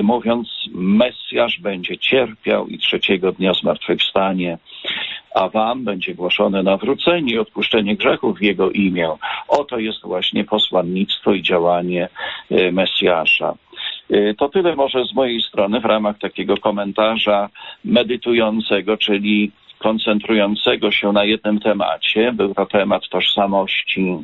[0.04, 4.58] mówiąc Mesjasz będzie cierpiał i trzeciego dnia zmartwychwstanie,
[5.36, 9.10] a wam będzie głoszone nawrócenie i odpuszczenie grzechów w Jego imię.
[9.48, 12.10] Oto jest właśnie posłannictwo i działanie
[12.72, 13.56] Mesjasza.
[14.12, 17.50] Y, to tyle może z mojej strony w ramach takiego komentarza
[17.86, 22.32] medytującego, czyli koncentrującego się na jednym temacie.
[22.34, 24.18] Był to temat tożsamości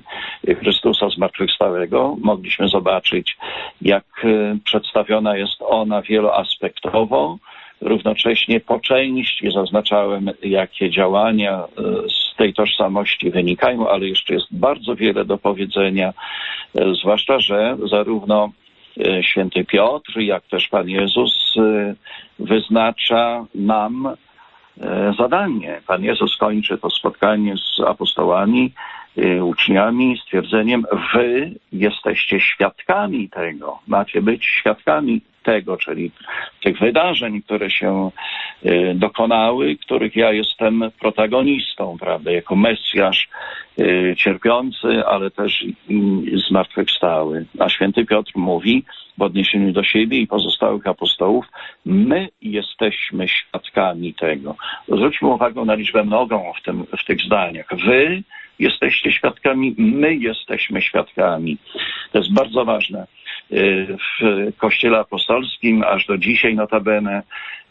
[0.59, 2.15] Chrystusa zmartwychwstałego.
[2.21, 3.37] Mogliśmy zobaczyć,
[3.81, 7.37] jak y, przedstawiona jest ona wieloaspektowo.
[7.81, 14.95] Równocześnie po części zaznaczałem, jakie działania y, z tej tożsamości wynikają, ale jeszcze jest bardzo
[14.95, 16.13] wiele do powiedzenia,
[17.01, 18.49] zwłaszcza, że zarówno
[18.99, 21.95] E, święty Piotr, jak też Pan Jezus e,
[22.39, 24.07] wyznacza nam
[24.81, 25.81] e, zadanie.
[25.87, 28.73] Pan Jezus kończy to spotkanie z apostołami,
[29.41, 36.11] uczniami stwierdzeniem, wy jesteście świadkami tego, macie być świadkami tego, czyli
[36.63, 38.11] tych wydarzeń, które się
[38.65, 43.29] y, dokonały, których ja jestem protagonistą, prawda, jako Mesjasz
[43.79, 45.65] y, cierpiący, ale też
[46.47, 47.45] zmartwychwstały.
[47.59, 48.83] A święty Piotr mówi
[49.17, 51.45] w odniesieniu do siebie i pozostałych apostołów,
[51.85, 54.55] my jesteśmy świadkami tego.
[54.87, 57.67] Zwróćmy uwagę na liczbę mnogą w, tym, w tych zdaniach.
[57.85, 58.23] Wy
[58.59, 61.57] jesteście świadkami, my jesteśmy świadkami.
[62.11, 63.07] To jest bardzo ważne.
[63.51, 67.23] W Kościele Apostolskim, aż do dzisiaj notabene,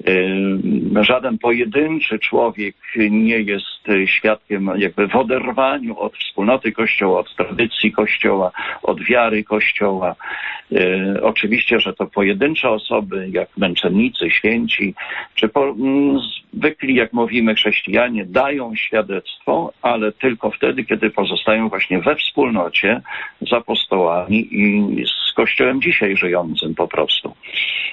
[0.08, 2.76] y, żaden pojedynczy człowiek
[3.10, 8.50] nie jest świadkiem jakby w oderwaniu od wspólnoty Kościoła, od tradycji Kościoła,
[8.82, 10.14] od wiary Kościoła.
[10.72, 14.94] Y, oczywiście, że to pojedyncze osoby, jak męczennicy, święci,
[15.34, 15.74] czy po,
[16.52, 23.00] zwykli, jak mówimy, chrześcijanie, dają świadectwo, ale tylko wtedy, kiedy pozostają właśnie we wspólnocie
[23.40, 27.34] z apostołami i z Kościołem dzisiaj żyjącym po prostu.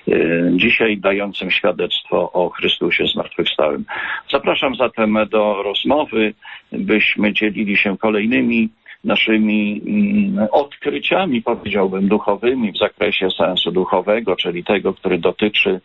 [0.07, 3.85] Y, dzisiaj dającym świadectwo o Chrystusie zmartwychwstałym.
[4.31, 6.33] Zapraszam zatem do rozmowy,
[6.71, 8.69] byśmy dzielili się kolejnymi
[9.05, 15.81] naszymi mm, odkryciami, powiedziałbym, duchowymi w zakresie sensu duchowego, czyli tego, który dotyczy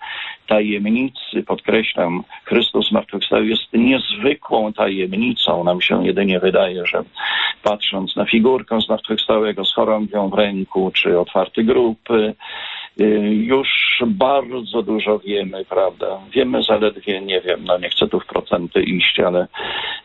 [0.47, 1.43] tajemnicy.
[1.47, 5.65] Podkreślam, Chrystus zmartwychwstały jest niezwykłą tajemnicą.
[5.65, 7.03] Nam się jedynie wydaje, że
[7.63, 12.35] patrząc na figurkę zmartwychwstałego z chorągwią w ręku, czy otwarty grób, Y,
[13.31, 13.69] już
[14.07, 16.21] bardzo dużo wiemy, prawda?
[16.35, 19.47] Wiemy zaledwie, nie wiem, no nie chcę tu w procenty iść, ale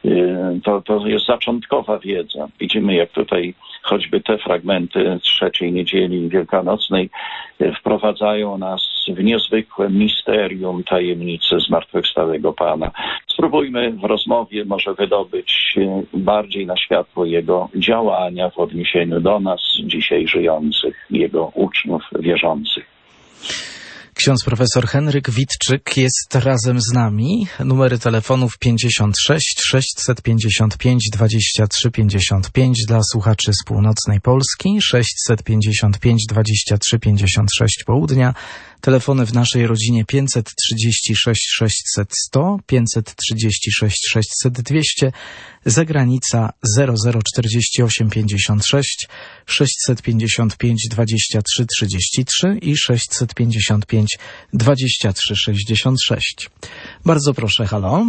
[0.06, 2.48] y, to, to jest zaczątkowa wiedza.
[2.60, 7.10] Widzimy, jak tutaj choćby te fragmenty trzeciej niedzieli wielkanocnej
[7.62, 12.92] y, wprowadzają nas w niezwykłe misterium tajemnicy zmartwychwstałego Pana.
[13.28, 15.76] Spróbujmy w rozmowie może wydobyć
[16.14, 22.96] bardziej na światło Jego działania w odniesieniu do nas, dzisiaj żyjących, Jego uczniów wierzących.
[24.18, 27.48] Ksiądz profesor Henryk Witczyk jest razem z nami.
[27.66, 38.34] Numery telefonów 56 655 23 55 dla słuchaczy z północnej Polski, 655 23 56 południa,
[38.86, 45.12] Telefony w naszej rodzinie 536 600 100, 536 600 200,
[45.66, 46.50] zagranica
[47.36, 49.08] 0048 56
[49.46, 54.18] 655 23 33 i 655
[54.54, 56.50] 23 66.
[57.06, 58.06] Bardzo proszę, halo.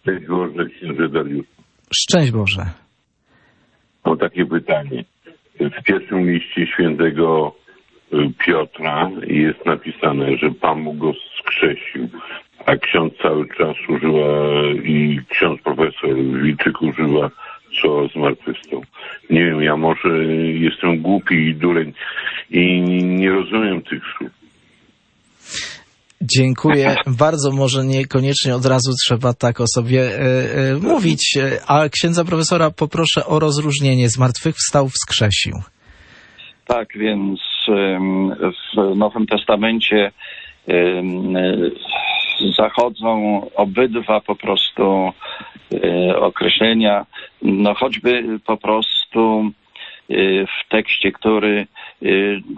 [0.00, 1.46] Szczęść Boże, księże Dariusz.
[1.94, 2.66] Szczęść Boże.
[4.04, 5.04] Mam takie pytanie.
[5.60, 7.54] W pierwszym liście świętego
[8.46, 12.08] Piotra jest napisane, że Pan mu go skrzesił,
[12.66, 14.28] a ksiądz cały czas używa
[14.84, 17.30] i ksiądz profesor Wilczyk używa
[17.80, 18.82] słowa zmartwychwstał.
[19.30, 21.92] Nie wiem, ja może jestem głupi i dureń
[22.50, 24.30] i nie rozumiem tych słów.
[26.22, 27.50] Dziękuję bardzo.
[27.50, 30.20] Może niekoniecznie od razu trzeba tak o sobie e,
[30.70, 34.08] e, mówić, a księdza profesora poproszę o rozróżnienie.
[34.08, 35.52] Zmartwychwstał, wskrzesił.
[36.66, 40.12] Tak, więc w Nowym Testamencie
[42.56, 45.12] zachodzą obydwa po prostu
[45.74, 47.06] e, określenia,
[47.42, 49.50] no choćby po prostu
[50.10, 50.14] e,
[50.46, 51.66] w tekście, który
[52.02, 52.06] e,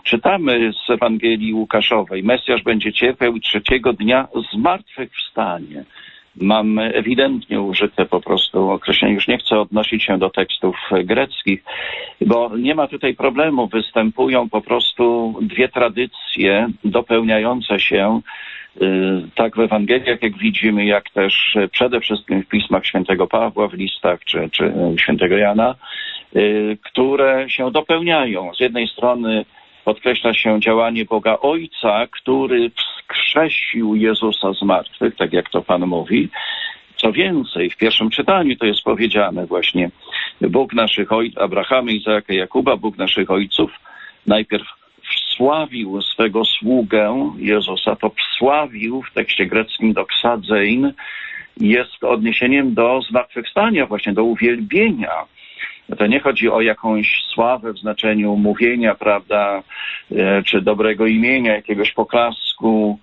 [0.05, 2.23] czytamy z Ewangelii Łukaszowej.
[2.23, 5.85] Mesjasz będzie cierpiał i trzeciego dnia zmartwychwstanie
[6.41, 9.15] mam ewidentnie użyte po prostu określenie.
[9.15, 11.65] Już nie chcę odnosić się do tekstów greckich,
[12.21, 13.67] bo nie ma tutaj problemu.
[13.67, 18.21] Występują po prostu dwie tradycje dopełniające się
[19.35, 24.25] tak w Ewangeliach, jak widzimy, jak też przede wszystkim w pismach świętego Pawła, w listach
[24.25, 25.75] czy, czy świętego Jana,
[26.83, 28.55] które się dopełniają.
[28.55, 29.45] Z jednej strony
[29.87, 36.29] podkreśla się działanie Boga Ojca, który wskrzesił Jezusa z martwych, tak jak to Pan mówi.
[36.97, 39.91] Co więcej, w pierwszym czytaniu to jest powiedziane właśnie,
[40.41, 43.71] Bóg naszych ojców, Abrahamy, Izaaka, Jakuba, Bóg naszych ojców,
[44.27, 44.67] najpierw
[45.11, 50.93] wsławił swego sługę Jezusa, to wsławił w tekście greckim doksadzein
[51.61, 55.13] jest odniesieniem do zmartwychwstania, właśnie do uwielbienia
[55.99, 59.63] to nie chodzi o jakąś sławę w znaczeniu mówienia, prawda,
[60.13, 62.99] e, czy dobrego imienia, jakiegoś poklasku,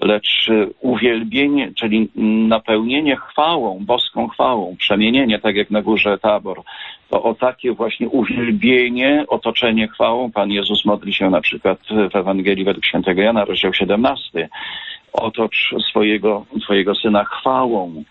[0.00, 2.08] lecz uwielbienie, czyli
[2.48, 6.62] napełnienie chwałą, boską chwałą, przemienienie, tak jak na górze Tabor.
[7.10, 11.78] To o takie właśnie uwielbienie, otoczenie chwałą Pan Jezus modli się na przykład
[12.12, 14.48] w Ewangelii według świętego Jana, rozdział 17.
[15.12, 18.04] Otocz swojego, swojego Syna chwałą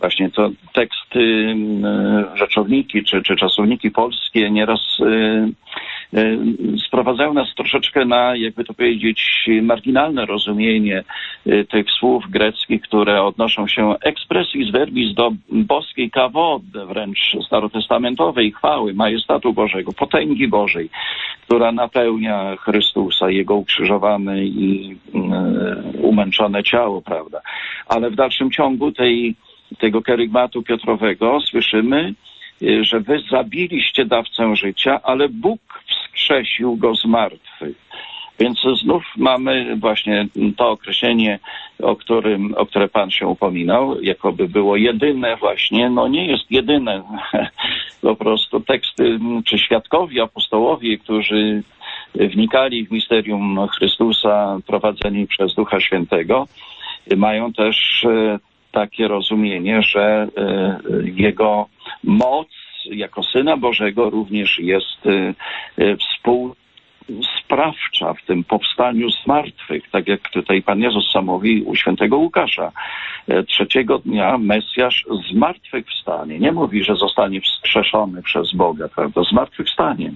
[0.00, 6.38] właśnie to teksty, y, rzeczowniki czy, czy czasowniki polskie nieraz y, y,
[6.86, 11.04] sprowadzają nas troszeczkę na, jakby to powiedzieć, marginalne rozumienie
[11.70, 19.52] tych słów greckich, które odnoszą się expressis verbis do boskiej kawod, wręcz starotestamentowej chwały, majestatu
[19.52, 20.90] Bożego, potęgi Bożej,
[21.42, 24.96] która napełnia Chrystusa, Jego ukrzyżowane i
[26.02, 27.40] umęczone ciało, prawda.
[27.88, 29.34] Ale w dalszym ciągu tej
[29.78, 32.14] tego kerygmatu Piotrowego słyszymy,
[32.62, 37.88] y, że wy zabiliście dawcę życia, ale Bóg wskrzesił go z martwych.
[38.38, 41.38] Więc znów mamy właśnie to określenie,
[41.82, 47.02] o, którym, o które Pan się upominał, jakoby było jedyne właśnie, no nie jest jedyne.
[48.00, 51.62] Po prostu teksty, czy świadkowie, apostołowie, którzy
[52.14, 56.46] wnikali w misterium Chrystusa prowadzeni przez Ducha Świętego,
[57.16, 58.38] mają też e,
[58.72, 60.80] takie rozumienie, że e,
[61.14, 61.68] jego
[62.04, 62.48] moc
[62.90, 65.34] jako Syna Bożego również jest e,
[65.78, 71.74] e, współsprawcza w tym powstaniu z martwych, tak jak tutaj Pan Jezus sam mówi u
[71.74, 72.72] świętego Łukasza.
[73.46, 76.38] Trzeciego dnia Mesjasz z martwych wstanie.
[76.38, 79.24] Nie mówi, że zostanie wskrzeszony przez Boga, prawda?
[79.24, 80.12] Z martwych wstanie.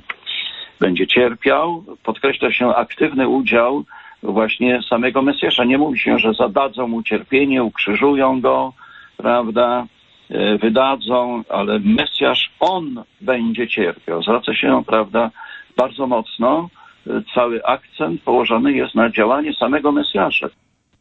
[0.81, 3.85] Będzie cierpiał, podkreśla się aktywny udział
[4.23, 5.65] właśnie samego Mesjasza.
[5.65, 8.73] Nie mówi się, że zadadzą mu cierpienie, ukrzyżują go,
[9.17, 9.87] prawda,
[10.31, 14.23] e, wydadzą, ale Mesjasz, on będzie cierpiał.
[14.23, 15.31] Zwraca się, prawda,
[15.77, 16.69] bardzo mocno.
[17.07, 20.49] E, cały akcent położony jest na działanie samego Mesjasza.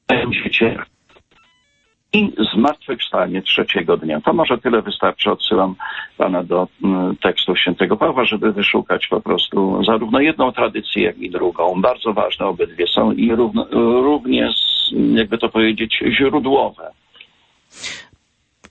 [0.07, 1.00] Będzie cierpiał
[2.13, 4.21] i zmartwychwstanie trzeciego dnia.
[4.21, 5.31] To może tyle wystarczy.
[5.31, 5.75] Odsyłam
[6.17, 11.29] Pana do mm, tekstów świętego Pawła, żeby wyszukać po prostu zarówno jedną tradycję, jak i
[11.29, 11.81] drugą.
[11.81, 13.67] Bardzo ważne obydwie są i równo,
[14.01, 14.49] równie,
[15.13, 16.91] jakby to powiedzieć, źródłowe.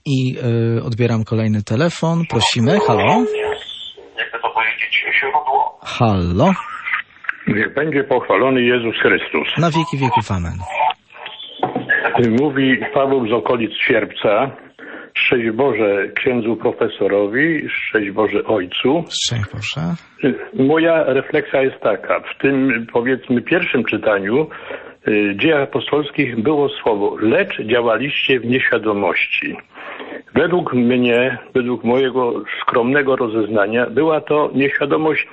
[0.05, 0.35] I
[0.77, 2.25] y, odbieram kolejny telefon.
[2.29, 2.79] Prosimy.
[2.87, 3.25] Halo?
[4.17, 5.77] Jakby to powiedzieć, źródłowe.
[5.83, 6.53] Halo?
[7.47, 9.57] Niech będzie pochwalony Jezus Chrystus.
[9.57, 10.31] Na wieki wieków.
[10.31, 10.53] Amen.
[12.29, 14.51] Mówi Paweł z okolic Sierpca.
[15.13, 19.03] Szczęść Boże księdzu profesorowi, szczęść Boże ojcu.
[19.09, 19.95] Szczęść Boże.
[20.53, 22.19] Moja refleksja jest taka.
[22.19, 24.47] W tym powiedzmy pierwszym czytaniu
[25.07, 29.57] y, dziejach apostolskich było słowo lecz działaliście w nieświadomości.
[30.35, 35.27] Według mnie, według mojego skromnego rozeznania była to nieświadomość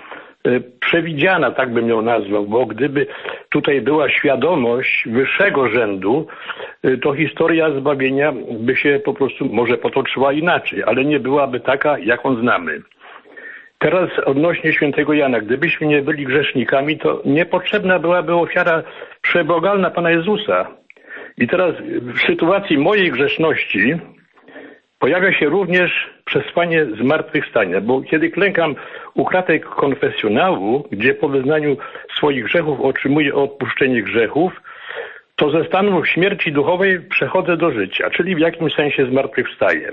[0.80, 3.06] przewidziana, tak bym ją nazwał, bo gdyby
[3.50, 6.26] tutaj była świadomość wyższego rzędu,
[6.82, 11.98] e, to historia zbawienia by się po prostu może potoczyła inaczej, ale nie byłaby taka,
[11.98, 12.82] jaką znamy.
[13.78, 18.82] Teraz odnośnie świętego Jana, gdybyśmy nie byli grzesznikami, to niepotrzebna byłaby ofiara
[19.22, 20.66] przebogalna Pana Jezusa.
[21.38, 21.74] I teraz
[22.14, 23.94] w sytuacji mojej grzeszności,
[24.98, 28.74] Pojawia się również przesłanie zmartwychwstania, bo kiedy klękam
[29.14, 31.76] u kratek konfesjonału, gdzie po wyznaniu
[32.16, 34.52] swoich grzechów otrzymuję odpuszczenie grzechów,
[35.36, 39.92] to ze stanu śmierci duchowej przechodzę do życia, czyli w jakimś sensie zmartwychwstaję.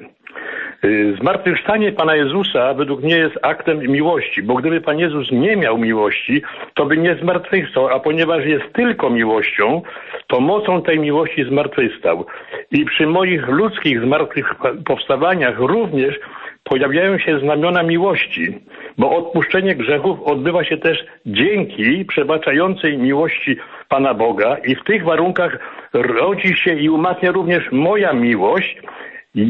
[0.85, 5.77] Y, zmartwychwstanie Pana Jezusa według mnie jest aktem miłości, bo gdyby Pan Jezus nie miał
[5.77, 6.41] miłości,
[6.73, 9.81] to by nie zmartwychwstał, a ponieważ jest tylko miłością,
[10.27, 12.25] to mocą tej miłości zmartwychwstał.
[12.71, 16.19] I przy moich ludzkich zmartwychwstawaniach również
[16.63, 18.59] pojawiają się znamiona miłości,
[18.97, 23.57] bo odpuszczenie grzechów odbywa się też dzięki przebaczającej miłości
[23.89, 25.59] Pana Boga i w tych warunkach
[25.93, 28.81] rodzi się i umacnia również moja miłość,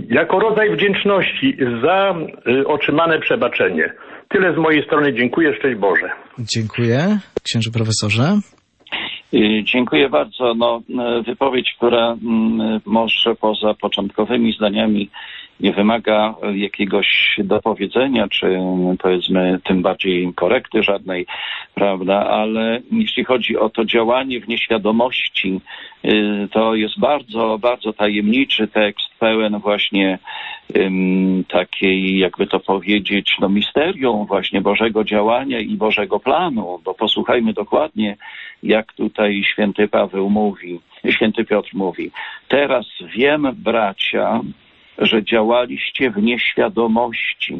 [0.09, 2.15] jako rodzaj wdzięczności za
[2.47, 3.93] y, otrzymane przebaczenie.
[4.29, 5.13] Tyle z mojej strony.
[5.13, 5.53] Dziękuję.
[5.59, 6.09] Szczęść Boże.
[6.39, 7.19] Dziękuję.
[7.43, 8.39] Księży profesorze.
[9.33, 10.53] Y, dziękuję bardzo.
[10.53, 15.09] No, y, wypowiedź, która mm, może poza początkowymi zdaniami
[15.59, 18.59] nie wymaga jakiegoś dopowiedzenia, czy
[18.99, 21.25] powiedzmy tym bardziej korekty żadnej,
[21.75, 25.61] prawda, ale jeśli chodzi o to działanie w nieświadomości,
[26.05, 30.19] y, to jest bardzo, bardzo tajemniczy tekst, pełen właśnie
[31.47, 38.17] takiej, jakby to powiedzieć, no misterium właśnie Bożego działania i Bożego planu, bo posłuchajmy dokładnie,
[38.63, 40.79] jak tutaj święty Paweł mówi,
[41.09, 42.11] święty Piotr mówi,
[42.47, 42.85] teraz
[43.15, 44.41] wiem, bracia,
[44.97, 47.57] że działaliście w nieświadomości.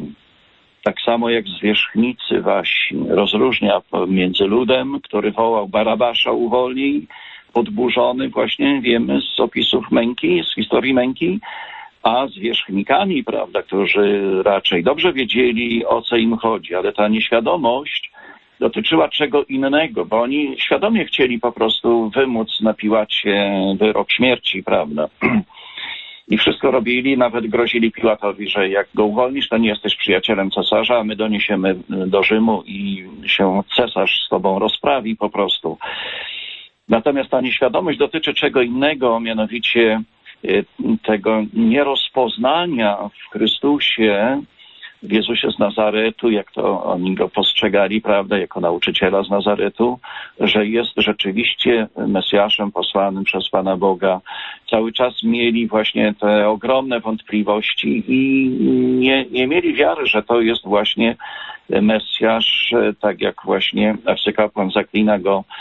[0.82, 7.06] Tak samo jak zwierzchnicy wasi rozróżnia między ludem, który wołał Barabasza uwolnij,
[7.52, 11.40] podburzony właśnie wiemy z opisów męki, z historii męki,
[12.02, 18.10] a zwierzchnikami, prawda, którzy raczej dobrze wiedzieli, o co im chodzi, ale ta nieświadomość
[18.60, 25.08] dotyczyła czego innego, bo oni świadomie chcieli po prostu wymóc na Piłacie wyrok śmierci, prawda.
[26.28, 30.98] I wszystko robili, nawet grozili Piłatowi, że jak go uwolnisz, to nie jesteś przyjacielem cesarza,
[30.98, 35.78] a my doniesiemy do Rzymu i się cesarz z tobą rozprawi po prostu.
[36.88, 40.02] Natomiast ta nieświadomość dotyczy czego innego, mianowicie
[40.44, 40.64] y,
[41.02, 44.42] tego nierozpoznania w Chrystusie
[45.02, 49.98] w Jezusie z Nazaretu, jak to oni go postrzegali, prawda, jako nauczyciela z Nazaretu,
[50.40, 54.20] że jest rzeczywiście Mesjaszem posłanym przez Pana Boga.
[54.70, 58.48] Cały czas mieli właśnie te ogromne wątpliwości i
[58.98, 61.16] nie, nie mieli wiary, że to jest właśnie
[61.68, 65.54] Mesjasz, tak jak właśnie arcykapłan zaklina go e,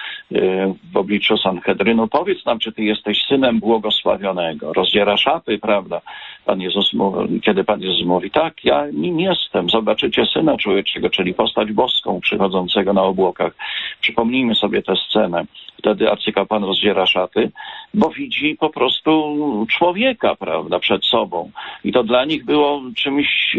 [0.93, 2.07] w obliczu Sanhedrynu.
[2.07, 4.73] Powiedz nam, czy ty jesteś synem błogosławionego.
[4.73, 6.01] Rozdziera szapy, prawda?
[6.45, 9.69] Pan Jezus mówi, kiedy Pan Jezus mówi, tak, ja nim jestem.
[9.69, 13.55] Zobaczycie Syna Człowieczego, czyli postać boską przychodzącego na obłokach.
[14.01, 15.45] Przypomnijmy sobie tę scenę.
[15.77, 17.51] Wtedy arcykapłan rozdziera szaty,
[17.93, 19.35] bo widzi po prostu
[19.69, 21.51] człowieka, prawda, przed sobą.
[21.83, 23.57] I to dla nich było czymś,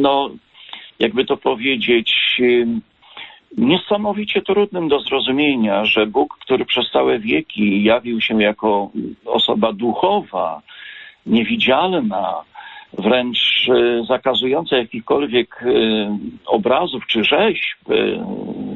[0.00, 0.30] no,
[0.98, 2.14] jakby to powiedzieć,
[3.56, 8.90] niesamowicie trudnym do zrozumienia, że Bóg, który przez całe wieki jawił się jako
[9.26, 10.62] osoba duchowa,
[11.26, 12.34] niewidzialna,
[12.98, 13.68] wręcz
[14.08, 15.64] zakazująca jakichkolwiek
[16.46, 17.78] obrazów czy rzeźb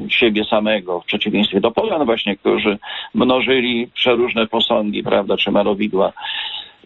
[0.09, 2.77] siebie samego, w przeciwieństwie do Polan właśnie, którzy
[3.13, 6.13] mnożyli przeróżne posągi, prawda, czy malowidła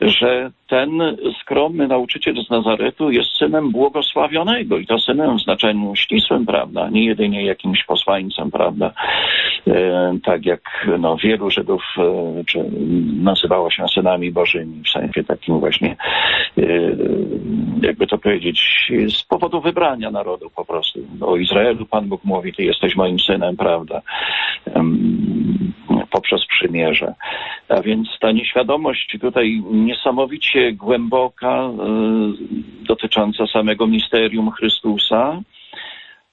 [0.02, 0.90] że ten
[1.42, 7.06] skromny nauczyciel z Nazaretu jest synem błogosławionego i to synem w znaczeniu ścisłym, prawda, nie
[7.06, 8.92] jedynie jakimś posłańcem, prawda,
[9.68, 10.62] e, tak jak
[11.00, 12.66] no, wielu Żydów e, czy
[13.22, 15.96] nazywało się synami bożymi, w sensie takim właśnie,
[16.58, 16.64] e,
[17.82, 18.62] jakby to powiedzieć,
[19.10, 21.00] z powodu wybrania narodu po prostu.
[21.22, 24.02] O Izraelu Pan Bóg mówi, ty jesteś moim synem, prawda,
[26.12, 27.14] poprzez przymierze.
[27.70, 31.72] A więc ta nieświadomość tutaj niesamowicie głęboka, e,
[32.88, 35.42] dotycząca samego misterium Chrystusa,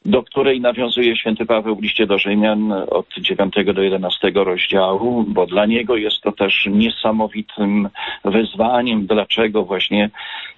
[0.09, 5.46] do której nawiązuje święty Paweł w liście do Rzymian od 9 do 11 rozdziału, bo
[5.46, 7.88] dla niego jest to też niesamowitym
[8.24, 10.11] wyzwaniem, dlaczego właśnie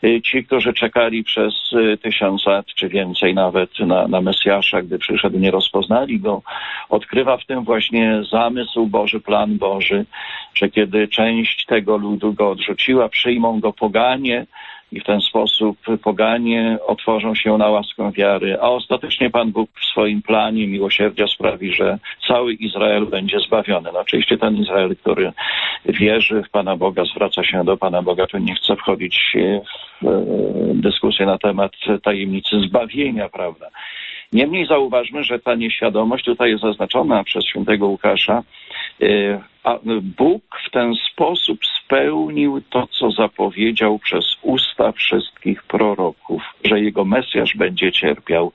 [0.05, 4.99] y, ci, którzy czekali przez y, tysiąc lat czy więcej nawet na, na Mesjasza, gdy
[4.99, 6.43] przyszedł, nie rozpoznali go,
[6.89, 10.05] odkrywa w tym właśnie zamysł Boży, plan Boży,
[10.55, 14.47] że kiedy część tego ludu go odrzuciła, przyjmą go poganie,
[14.93, 19.85] i w ten sposób poganie otworzą się na łaskę wiary, a ostatecznie Pan Bóg w
[19.85, 23.91] swoim planie miłosierdzia sprawi, że cały Izrael będzie zbawiony.
[23.93, 25.33] No oczywiście ten Izrael, który
[25.85, 29.21] wierzy w Pana Boga, zwraca się do Pana Boga, to nie chce wchodzić
[30.03, 30.25] w e,
[30.75, 31.73] dyskusję na temat
[32.03, 33.67] tajemnicy zbawienia, prawda?
[34.33, 38.43] Niemniej zauważmy, że ta nieświadomość tutaj jest zaznaczona przez świętego Łukasza.
[39.03, 39.41] E,
[40.03, 47.57] Bóg w ten sposób spełnił to, co zapowiedział przez usta wszystkich proroków, że jego Mesjasz
[47.57, 48.53] będzie cierpiał.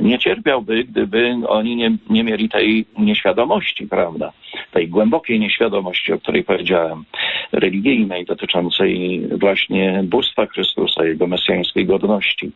[0.00, 4.32] Nie cierpiałby, gdyby oni nie, nie mieli tej nieświadomości, prawda?
[4.72, 7.04] Tej głębokiej nieświadomości, o której powiedziałem,
[7.52, 12.52] religijnej, dotyczącej właśnie bóstwa Chrystusa, jego mesjańskiej godności.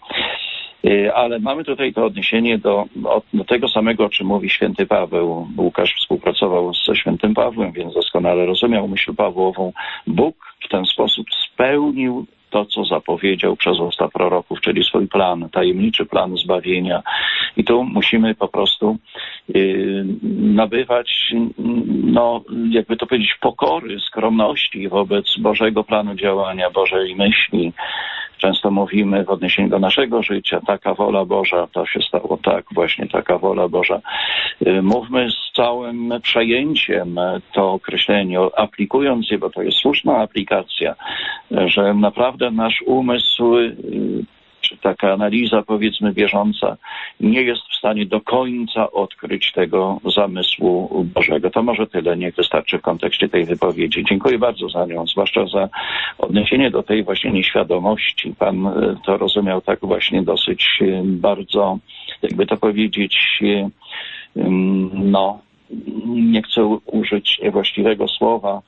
[0.85, 2.85] Y, ale mamy tutaj to odniesienie do,
[3.33, 5.49] do, tego samego, o czym mówi święty Paweł.
[5.59, 9.72] Łukasz współpracował ze świętym Pawłem, więc doskonale rozumiał myśl Pawłową.
[10.07, 12.27] Bóg w ten sposób spełnił
[12.57, 17.03] to, co zapowiedział przez usta proroków, czyli swój plan, tajemniczy plan zbawienia.
[17.57, 18.97] I tu musimy po prostu
[19.49, 21.35] yy, nabywać,
[21.89, 27.73] no, jakby to powiedzieć, pokory, skromności wobec Bożego planu działania, Bożej myśli,
[28.39, 33.09] Często mówimy w odniesieniu do naszego życia, taka wola Boża, to się stało tak, właśnie
[33.09, 34.01] taka wola Boża.
[34.67, 37.17] Y, mówmy z całym przejęciem
[37.53, 40.95] to określenie, aplikując je, bo to jest słuszna aplikacja,
[41.51, 43.55] że naprawdę nasz umysł
[44.69, 46.77] czy taka analiza, powiedzmy, bieżąca,
[47.21, 51.51] nie jest w stanie do końca odkryć tego zamysłu Bożego.
[51.51, 54.05] To może tyle, niech wystarczy w kontekście tej wypowiedzi.
[54.09, 55.69] Dziękuję bardzo za nią, zwłaszcza za
[56.19, 58.35] odniesienie do tej właśnie nieświadomości.
[58.39, 61.79] Pan e, to rozumiał tak właśnie dosyć e, bardzo,
[62.23, 63.43] jakby to powiedzieć,
[64.93, 65.39] no,
[66.07, 68.62] nie chcę użyć niewłaściwego słowa,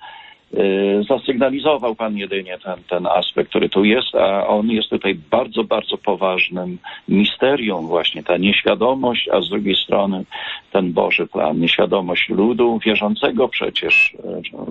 [0.55, 5.65] Y, zasygnalizował Pan jedynie ten, ten aspekt, który tu jest, a on jest tutaj bardzo,
[5.65, 6.79] bardzo poważnym
[7.09, 10.25] misterium właśnie, ta nieświadomość, a z drugiej strony
[10.73, 14.15] ten Boży plan, nieświadomość ludu wierzącego przecież,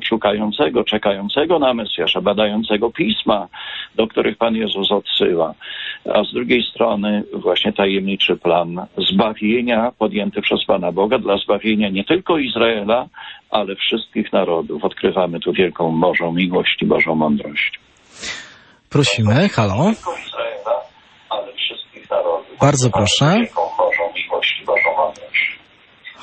[0.02, 3.48] y, szukającego, czekającego na Mesjasza, badającego pisma,
[3.96, 5.54] do których Pan Jezus odsyła,
[6.14, 12.04] a z drugiej strony właśnie tajemniczy plan zbawienia podjęty przez Pana Boga dla zbawienia nie
[12.04, 13.08] tylko Izraela,
[13.50, 14.84] ale wszystkich narodów.
[14.84, 17.80] Odkrywamy tu wielką Bożą miłość i Bożą mądrość.
[18.90, 19.92] Prosimy, halo.
[22.62, 23.42] Bardzo proszę.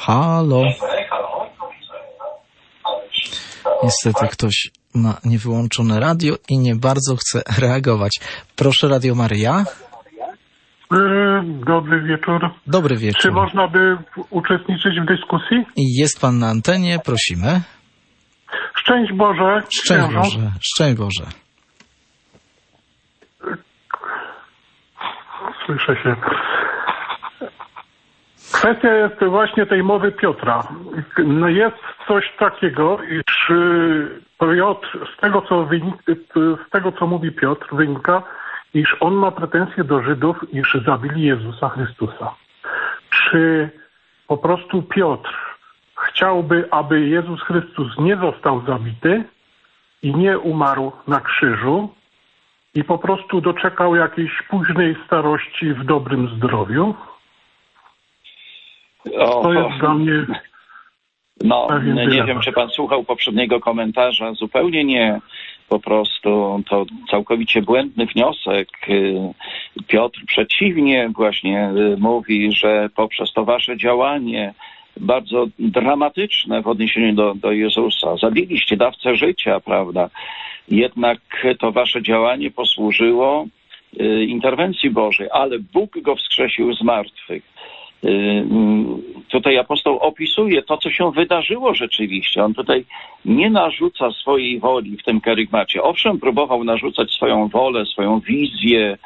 [0.06, 0.62] Halo.
[3.82, 8.10] Niestety ktoś ma niewyłączone radio i nie bardzo chce reagować.
[8.56, 9.64] Proszę Radio Maryja.
[10.92, 12.50] E, dobry wieczór.
[12.66, 13.22] Dobry wieczór.
[13.22, 13.96] Czy można by
[14.30, 15.66] uczestniczyć w dyskusji?
[15.76, 17.60] Jest pan na antenie, prosimy.
[18.74, 19.62] Szczęść Boże.
[19.84, 20.52] Szczęść Boże.
[20.60, 21.24] Szczęść Boże.
[25.66, 26.16] Słyszę się.
[28.54, 30.62] Kwestia jest właśnie tej mowy Piotra.
[31.18, 31.76] No jest
[32.08, 35.94] coś takiego, iż y, Piotr, z tego co, wynik,
[36.36, 38.22] z tego co mówi Piotr, wynika,
[38.74, 42.34] iż on ma pretensje do Żydów, iż zabili Jezusa Chrystusa.
[43.10, 43.70] Czy
[44.28, 45.34] po prostu Piotr
[46.08, 49.24] chciałby, aby Jezus Chrystus nie został zabity
[50.02, 51.88] i nie umarł na krzyżu
[52.74, 56.94] i po prostu doczekał jakiejś późnej starości w dobrym zdrowiu?
[59.18, 60.26] O, to jest dla mnie.
[61.44, 61.68] No,
[62.10, 64.32] nie wiem, czy pan słuchał poprzedniego komentarza.
[64.32, 65.20] Zupełnie nie
[65.68, 68.68] po prostu to całkowicie błędny wniosek.
[69.86, 74.54] Piotr przeciwnie właśnie y, mówi, że poprzez to wasze działanie
[75.00, 78.16] bardzo dramatyczne w odniesieniu do, do Jezusa.
[78.16, 80.10] Zabiliście dawcę życia, prawda?
[80.68, 81.18] Jednak
[81.58, 83.46] to wasze działanie posłużyło
[84.00, 87.42] y, interwencji Bożej, ale Bóg go wskrzesił z martwych.
[88.04, 88.44] Y,
[89.28, 92.44] tutaj apostoł opisuje to, co się wydarzyło rzeczywiście.
[92.44, 92.84] On tutaj
[93.24, 95.82] nie narzuca swojej woli w tym kerygmacie.
[95.82, 98.98] Owszem, próbował narzucać swoją wolę, swoją wizję,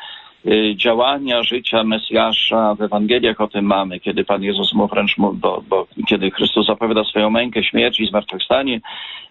[0.77, 5.87] działania życia Mesjasza w Ewangeliach o tym mamy, kiedy Pan Jezus mu wręcz, bo, bo
[6.09, 8.81] kiedy Chrystus zapowiada swoją mękę, śmierć i zmartwychwstanie,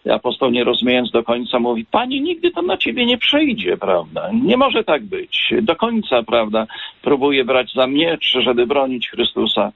[0.09, 4.29] apostoł nie rozumiejąc do końca mówi, Panie, nigdy to na Ciebie nie przejdzie, prawda?
[4.43, 5.53] Nie może tak być.
[5.61, 6.67] Do końca, prawda,
[7.01, 9.71] próbuje brać za miecz, żeby bronić Chrystusa.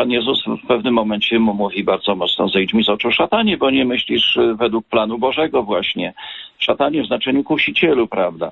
[0.00, 3.70] Pan Jezus w pewnym momencie mu mówi bardzo mocno, zejdź mi z oczu szatanie, bo
[3.70, 6.12] nie myślisz według planu Bożego właśnie.
[6.58, 8.50] Szatanie w znaczeniu kusicielu, prawda?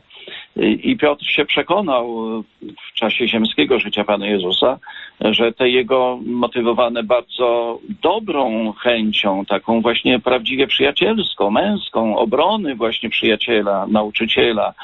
[0.82, 2.06] I Piotr się przekonał
[2.62, 4.78] w czasie ziemskiego życia Pana Jezusa,
[5.20, 13.86] że te jego motywowane bardzo dobrą chęcią, taką właśnie prawdziwie przyjacielską, męską, obrony właśnie przyjaciela,
[13.86, 14.74] nauczyciela,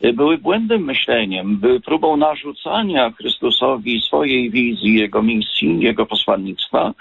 [0.00, 6.94] były błędnym myśleniem, były próbą narzucania Chrystusowi swojej wizji, jego misji, jego posłannictwa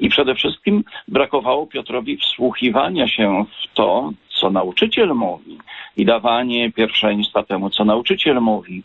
[0.00, 5.58] i przede wszystkim brakowało Piotrowi wsłuchiwania się w to, co nauczyciel mówi
[5.96, 8.82] i dawanie pierwszeństwa temu, co nauczyciel mówi.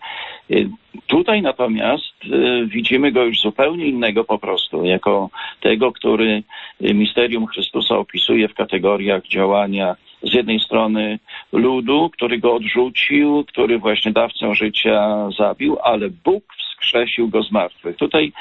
[0.52, 0.70] Y,
[1.08, 5.30] tutaj natomiast y, widzimy go już zupełnie innego po prostu, jako
[5.62, 6.44] tego, który
[6.82, 11.20] misterium Chrystusa opisuje w kategoriach działania z jednej strony
[11.52, 16.44] ludu, który go odrzucił, który właśnie dawcę życia zabił, ale Bóg
[16.84, 17.96] wskrzesił go z martwych.
[17.98, 18.32] Tutaj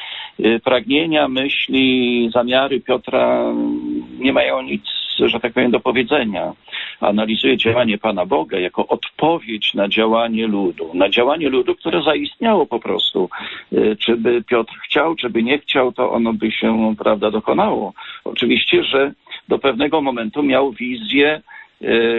[0.40, 3.52] y, pragnienia, myśli, zamiary Piotra
[4.18, 4.82] nie mają nic,
[5.18, 6.52] że tak powiem, do powiedzenia.
[7.00, 12.80] Analizuje działanie Pana Boga jako odpowiedź na działanie ludu, na działanie ludu, które zaistniało po
[12.80, 13.28] prostu.
[13.72, 17.92] Y, czy by Piotr chciał, czy by nie chciał, to ono by się, prawda, dokonało.
[18.24, 19.12] Oczywiście, że
[19.48, 21.42] do pewnego momentu miał wizję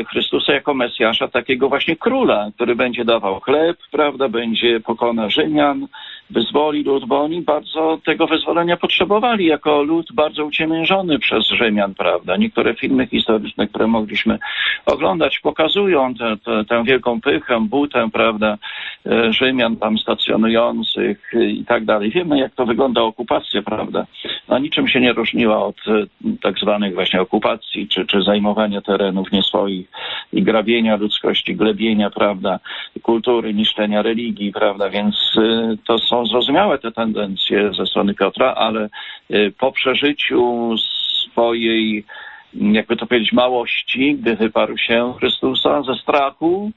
[0.09, 5.87] Chrystusa jako Mesjasza, takiego właśnie króla, który będzie dawał chleb, prawda, będzie pokona Rzymian,
[6.29, 12.37] wyzwoli lud, bo oni bardzo tego wyzwolenia potrzebowali, jako lud bardzo uciemiężony przez Rzymian, prawda.
[12.37, 14.39] Niektóre filmy historyczne, które mogliśmy
[14.85, 18.57] oglądać, pokazują tę, tę, tę wielką pychę, butę, prawda,
[19.05, 22.11] e, Rzymian tam stacjonujących i tak dalej.
[22.11, 24.05] Wiemy, jak to wygląda okupacja, prawda.
[24.47, 26.05] No, niczym się nie różniła od e,
[26.41, 29.87] tak zwanych właśnie okupacji, czy, czy zajmowania terenów nie swoich
[30.33, 32.59] i grabienia ludzkości, glebienia, prawda,
[33.01, 38.89] kultury, niszczenia religii, prawda, więc y, to są zrozumiałe te tendencje ze strony Piotra, ale
[39.31, 42.05] y, po przeżyciu swojej,
[42.53, 46.71] jakby to powiedzieć, małości, gdy wyparł się Chrystusa ze strachu,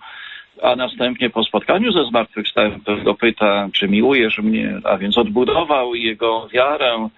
[0.62, 6.48] a następnie po spotkaniu ze zmartwychwstałym go pyta, czy miłujesz mnie, a więc odbudował jego
[6.52, 7.08] wiarę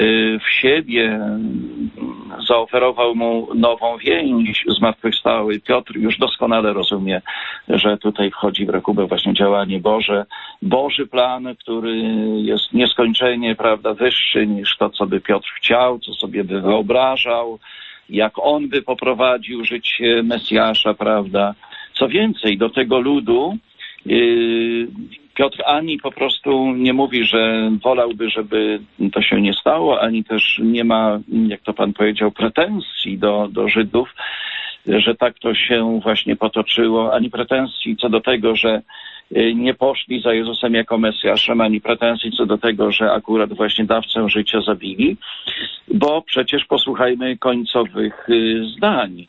[0.00, 1.20] y, w siebie,
[2.48, 5.60] zaoferował mu nową więź zmartwychwstały.
[5.60, 7.22] Piotr już doskonale rozumie,
[7.68, 10.26] że tutaj wchodzi w rachubę właśnie działanie Boże,
[10.62, 11.96] Boży plan, który
[12.36, 17.58] jest nieskończenie, prawda, wyższy niż to, co by Piotr chciał, co sobie by wyobrażał,
[18.08, 21.54] jak on by poprowadził życie Mesjasza, prawda.
[21.92, 23.56] Co więcej, do tego ludu
[24.06, 24.88] yy,
[25.34, 28.80] Piotr ani po prostu nie mówi, że wolałby, żeby
[29.12, 33.68] to się nie stało, ani też nie ma, jak to pan powiedział, pretensji do, do
[33.68, 34.08] Żydów,
[34.86, 38.82] że tak to się właśnie potoczyło, ani pretensji co do tego, że
[39.36, 43.84] y, nie poszli za Jezusem jako Mesjaszem, ani pretensji co do tego, że akurat właśnie
[43.84, 45.16] dawcę życia zabili,
[45.88, 49.26] bo przecież posłuchajmy końcowych y, zdań,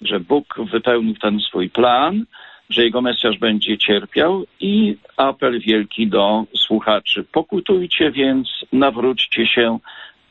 [0.00, 2.24] że Bóg wypełnił ten swój plan,
[2.70, 7.24] że jego Mesjasz będzie cierpiał i apel wielki do słuchaczy.
[7.32, 9.78] Pokutujcie więc, nawróćcie się,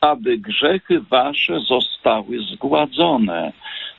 [0.00, 3.52] aby grzechy wasze zostały zgładzone.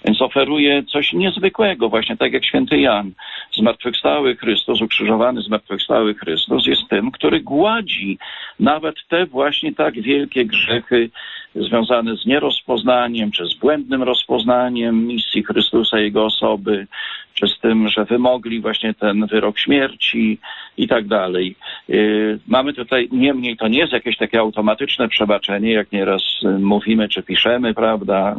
[0.06, 3.12] Więc oferuje coś niezwykłego, właśnie tak jak święty Jan.
[3.54, 8.18] Zmartwychwstały Chrystus, ukrzyżowany zmartwychwstały Chrystus jest tym, który gładzi
[8.60, 11.10] nawet te właśnie tak wielkie grzechy
[11.56, 16.88] związane z nierozpoznaniem, czy z błędnym rozpoznaniem misji Chrystusa, Jego osoby,
[17.34, 20.38] czy z tym, że wymogli właśnie ten wyrok śmierci
[20.78, 21.56] i tak dalej.
[21.90, 26.24] Y, mamy tutaj, niemniej to nie jest jakieś takie automatyczne przebaczenie, jak nieraz
[26.60, 28.36] mówimy czy piszemy, prawda,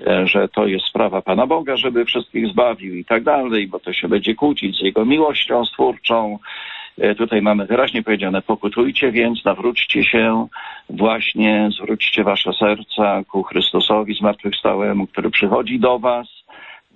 [0.00, 3.92] y, że to jest sprawa Pana Boga, żeby wszystkich zbawił i tak dalej, bo to
[3.92, 6.38] się będzie kłócić z Jego miłością stwórczą.
[6.98, 10.46] Y, tutaj mamy wyraźnie powiedziane, pokutujcie więc, nawróćcie się,
[10.92, 16.28] właśnie zwróćcie wasze serca ku Chrystusowi zmartwychwstałemu, który przychodzi do was,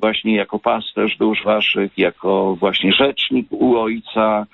[0.00, 4.46] właśnie jako pasterz dusz waszych, jako właśnie rzecznik u Ojca,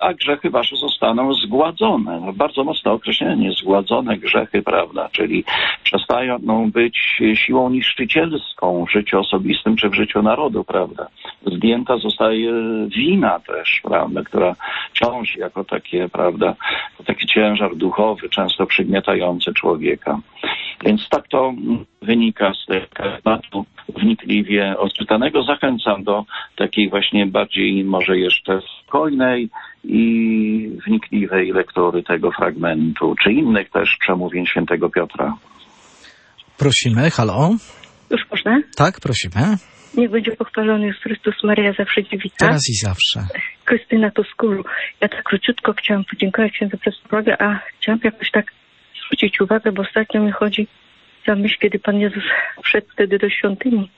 [0.00, 2.20] a grzechy wasze zostaną zgładzone.
[2.20, 5.44] No, bardzo mocne określenie, zgładzone grzechy, prawda, czyli
[5.84, 11.06] przestają być siłą niszczycielską w życiu osobistym czy w życiu narodu, prawda.
[11.46, 12.52] Zdjęta zostaje
[12.96, 14.56] wina też, prawda, która
[14.92, 16.54] ciąży jako takie, prawda,
[17.06, 20.18] taki ciężar duchowy, często przygniatający człowieka.
[20.84, 21.52] Więc tak to
[22.02, 22.86] wynika z tego
[23.22, 23.66] tematu
[23.96, 25.42] wnikliwie odczytanego.
[25.42, 26.24] Zachęcam do
[26.56, 29.48] takiej właśnie bardziej może jeszcze spokojnej
[29.84, 35.36] i wnikliwej lektury tego fragmentu, czy innych też przemówień świętego Piotra.
[36.58, 37.50] Prosimy, halo?
[38.10, 38.60] Już można?
[38.76, 39.56] Tak, prosimy.
[39.94, 42.46] Niech będzie pochwalony Chrystus Maria zawsze dziewica.
[42.46, 43.20] Teraz i zawsze.
[43.64, 44.64] Krystyna Tuskulu.
[45.00, 48.46] Ja tak króciutko chciałam podziękować Księdzu Presbrowie, a chciałam jakoś tak
[49.10, 50.66] zwrócić uwagę, bo ostatnio mi chodzi
[51.26, 52.24] za myśl, kiedy Pan Jezus
[52.64, 53.90] wszedł wtedy do świątyni.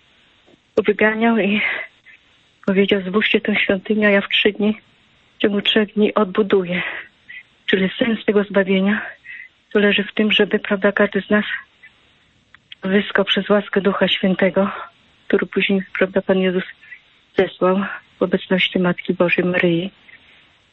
[0.87, 1.61] Wyganiał i
[2.67, 4.81] powiedział, zbóżcie tę świątynię, a ja w trzy dni,
[5.37, 6.83] w ciągu trzech dni odbuduję.
[7.67, 9.07] Czyli sens tego zbawienia
[9.73, 11.45] to leży w tym, żeby, prawda, każdy z nas
[12.85, 14.71] zyskał przez łaskę Ducha Świętego,
[15.29, 16.65] który później, prawda, Pan Jezus
[17.39, 17.85] zesłał
[18.19, 19.91] w obecności Matki Bożej Maryi,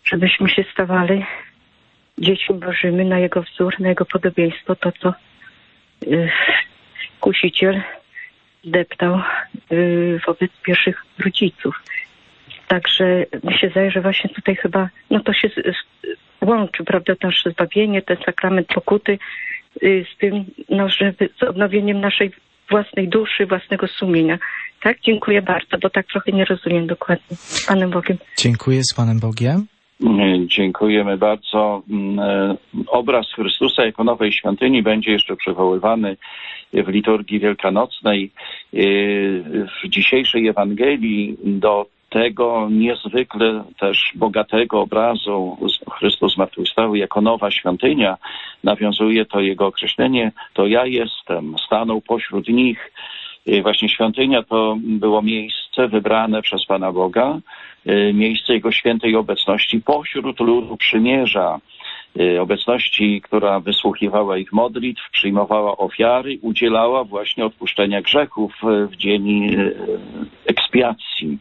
[0.03, 1.25] żebyśmy się stawali
[2.19, 5.13] dziećmi Bożymi na Jego wzór, na Jego podobieństwo, to co
[6.07, 6.29] y,
[7.19, 7.81] kusiciel
[8.65, 9.21] deptał
[9.71, 11.75] y, wobec pierwszych rodziców.
[12.67, 15.49] Także mi się zdaje, że właśnie tutaj chyba, no to się
[16.41, 19.19] łączy, prawda, nasze zbawienie, ten sakrament pokuty
[19.83, 22.31] y, z tym, no, żeby z odnowieniem naszej
[22.69, 24.39] własnej duszy, własnego sumienia.
[24.83, 27.37] Tak, dziękuję bardzo, bo tak trochę nie rozumiem dokładnie.
[27.67, 28.17] Panem Bogiem.
[28.37, 29.67] Dziękuję z Panem Bogiem.
[30.45, 31.81] Dziękujemy bardzo.
[31.89, 36.17] Mm, obraz Chrystusa jako nowej świątyni będzie jeszcze przywoływany
[36.73, 38.31] w liturgii wielkanocnej.
[39.83, 45.57] W dzisiejszej Ewangelii do tego niezwykle też bogatego obrazu
[45.91, 48.17] Chrystus zmartwychwstały jako nowa świątynia,
[48.63, 52.91] nawiązuje to jego określenie, to ja jestem, stanął pośród nich.
[53.61, 57.39] Właśnie świątynia to było miejsce miejsce wybrane przez Pana Boga,
[58.13, 61.59] miejsce Jego świętej obecności pośród ludu przymierza,
[62.39, 68.53] obecności, która wysłuchiwała ich modlitw, przyjmowała ofiary, udzielała właśnie odpuszczenia grzechów
[68.91, 69.55] w dzień
[70.47, 71.37] ekspiacji.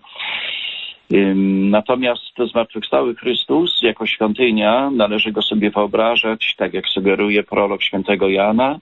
[1.71, 8.79] Natomiast zmartwychwstały Chrystus jako świątynia należy go sobie wyobrażać, tak jak sugeruje prolog świętego Jana,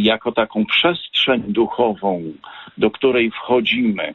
[0.00, 2.22] jako taką przestrzeń duchową,
[2.78, 4.14] do której wchodzimy.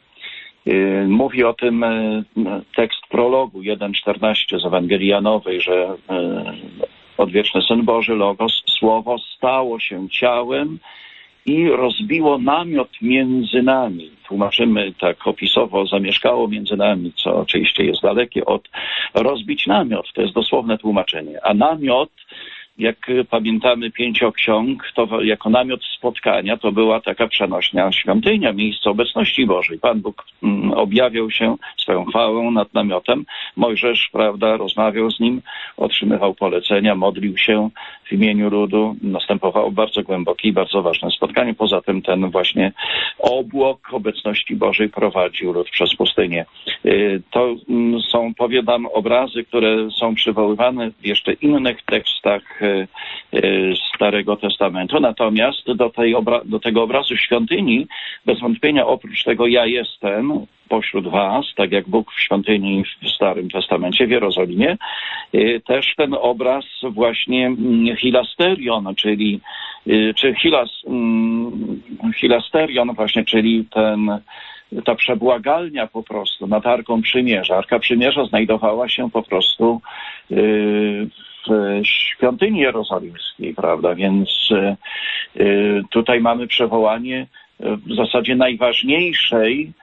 [0.65, 2.23] E, mówi o tym e,
[2.75, 5.95] tekst prologu 1.14 z Ewangelii Janowej, że
[7.17, 10.79] odwieczny Syn Boży, Logos, Słowo stało się ciałem
[11.45, 14.11] i rozbiło namiot między nami.
[14.27, 18.69] Tłumaczymy tak opisowo, zamieszkało między nami, co oczywiście jest dalekie od
[19.13, 20.13] rozbić namiot.
[20.13, 21.39] To jest dosłowne tłumaczenie.
[21.43, 22.09] A namiot
[22.77, 22.97] jak
[23.29, 29.79] pamiętamy pięcioksiąg, to jako namiot spotkania to była taka przenośnia świątynia, miejsce obecności Bożej.
[29.79, 33.25] Pan Bóg mm, objawiał się swoją chwałą nad namiotem.
[33.55, 35.41] Mojżesz, prawda, rozmawiał z nim,
[35.77, 37.69] otrzymywał polecenia, modlił się
[38.05, 38.95] w imieniu ludu.
[39.01, 41.53] Następowało bardzo głębokie i bardzo ważne spotkanie.
[41.53, 42.71] Poza tym ten właśnie
[43.19, 46.45] obłok obecności Bożej prowadził lud przez pustynię.
[46.85, 52.61] Y, to mm, są, powiadam, obrazy, które są przywoływane w jeszcze innych tekstach
[53.95, 54.99] Starego Testamentu.
[54.99, 57.87] Natomiast do, tej do tego obrazu świątyni,
[58.25, 63.49] bez wątpienia oprócz tego ja jestem pośród was, tak jak Bóg w świątyni w Starym
[63.49, 64.77] Testamencie, w Jerozolimie,
[65.33, 69.39] e, też ten obraz właśnie mm, hilasterion, czyli
[70.15, 71.81] czy hilas, mm,
[72.15, 74.19] hilasterion właśnie, czyli ten
[74.85, 77.57] ta przebłagalnia po prostu nad Arką Przymierza.
[77.57, 79.81] Arka Przymierza znajdowała się po prostu
[81.47, 83.95] w świątyni jerozolimskiej, prawda?
[83.95, 84.77] Więc e,
[85.35, 85.45] e,
[85.89, 87.27] tutaj mamy przewołanie
[87.59, 89.73] w zasadzie najważniejszej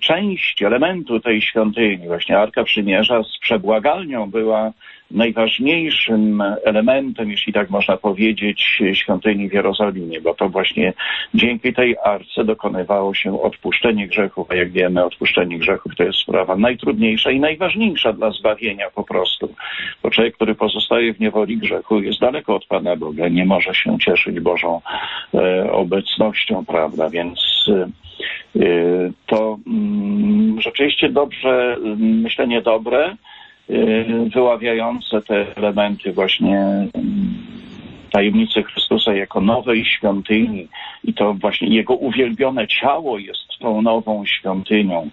[0.00, 2.06] części, elementu tej świątyni.
[2.06, 4.72] Właśnie Arka Przymierza z przebłagalnią była
[5.12, 10.92] najważniejszym elementem, jeśli tak można powiedzieć, świątyni w Jerozolimie, bo to właśnie
[11.34, 16.56] dzięki tej arce dokonywało się odpuszczenie grzechów, a jak wiemy, odpuszczenie grzechów to jest sprawa
[16.56, 19.54] najtrudniejsza i najważniejsza dla zbawienia po prostu.
[20.02, 23.98] Bo człowiek, który pozostaje w niewoli grzechu, jest daleko od Pana Boga, nie może się
[23.98, 24.80] cieszyć Bożą
[25.34, 27.10] e, obecnością, prawda?
[27.10, 27.88] Więc e,
[29.26, 33.16] to mm, rzeczywiście dobrze, myślenie dobre,
[34.34, 37.34] wyławiające te elementy właśnie mm,
[38.12, 40.68] tajemnicy Chrystusa jako nowej świątyni
[41.04, 45.10] i to właśnie Jego uwielbione ciało jest tą nową świątynią.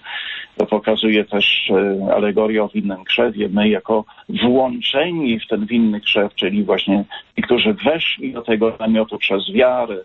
[0.58, 3.50] To pokazuje też y, alegorię o winnym krzewie.
[3.50, 4.06] My jako
[4.44, 7.04] włączeni w ten winny krzew, czyli właśnie
[7.36, 9.98] ci, którzy weszli do tego namiotu przez wiarę,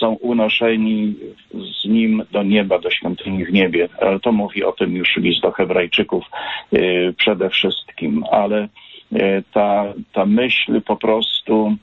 [0.00, 1.14] są unoszeni
[1.54, 3.88] z nim do nieba, do świątyni w niebie.
[4.00, 6.24] Ale to mówi o tym już list do Hebrajczyków
[6.72, 8.24] y, przede wszystkim.
[8.30, 8.68] Ale
[9.12, 11.76] y, ta, ta myśl po prostu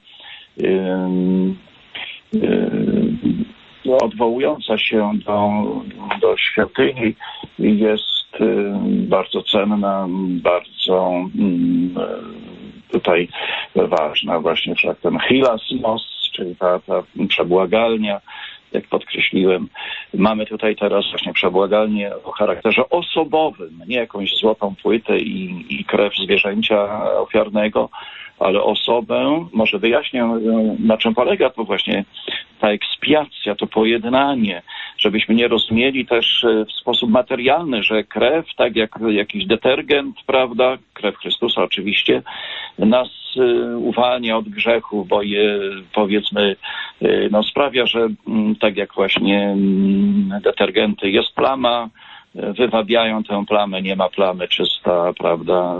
[0.62, 0.68] y,
[4.02, 5.64] odwołująca się do,
[6.22, 7.16] do świątyni
[7.60, 8.18] jest
[8.88, 10.08] bardzo cenna,
[10.42, 11.96] bardzo mm,
[12.92, 13.28] tutaj
[13.76, 14.40] ważna.
[14.40, 18.22] Właśnie wszak ten hilasmos czyli ta, ta przebłagalnia,
[18.72, 19.68] jak podkreśliłem.
[20.14, 26.14] Mamy tutaj teraz właśnie przebłagalnię o charakterze osobowym, nie jakąś złotą płytę i, i krew
[26.16, 27.90] zwierzęcia ofiarnego,
[28.40, 30.26] ale osobę, może wyjaśnię,
[30.80, 32.06] na czym polega to właśnie
[32.60, 34.62] ta ekspiacja, to pojednanie,
[34.98, 40.78] żebyśmy nie rozumieli też e, w sposób materialny, że krew, tak jak jakiś detergent, prawda,
[40.94, 42.22] krew Chrystusa oczywiście,
[42.80, 45.60] nas e, uwalnia od grzechu, bo je
[45.94, 46.56] powiedzmy,
[47.02, 51.90] e, no sprawia, że mm, tak jak właśnie mm, detergenty jest plama,
[52.36, 55.76] wywabiają tę plamę, nie ma plamy, czysta, prawda,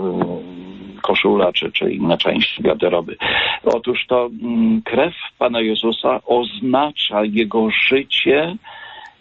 [1.00, 3.16] koszula czy, czy inne części garderoby.
[3.64, 8.56] Otóż to mm, krew Pana Jezusa oznacza Jego życie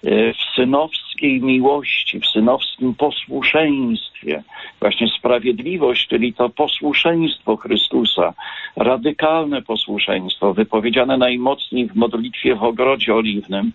[0.03, 4.43] e, w synowskiej miłości, w synowskim posłuszeństwie.
[4.79, 8.33] Właśnie sprawiedliwość, czyli to posłuszeństwo Chrystusa,
[8.75, 13.71] radykalne posłuszeństwo, wypowiedziane najmocniej w modlitwie w ogrodzie oliwnym,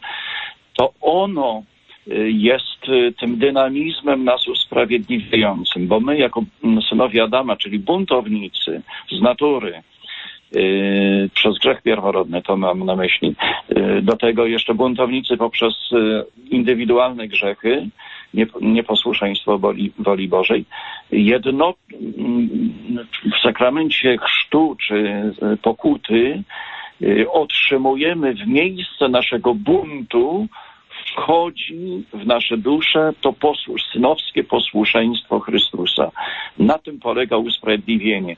[0.76, 1.62] to ono
[2.26, 9.20] jest y, tym dynamizmem nas usprawiedliwiającym, bo my jako mm, synowie Adama, czyli buntownicy z
[9.20, 9.82] natury,
[10.54, 13.34] Yy, przez grzech pierworodny, to mam na myśli.
[13.68, 15.74] Yy, do tego jeszcze buntownicy poprzez
[16.50, 17.88] indywidualne grzechy,
[18.60, 20.64] nieposłuszeństwo woli, woli Bożej.
[21.12, 21.74] Jedno
[22.18, 22.48] mm,
[23.38, 25.22] w sakramencie chrztu czy
[25.62, 26.42] pokuty
[27.32, 30.48] otrzymujemy w miejsce naszego buntu
[31.12, 36.10] wchodzi w nasze dusze to posłusz, synowskie posłuszeństwo Chrystusa.
[36.58, 38.36] Na tym polega usprawiedliwienie.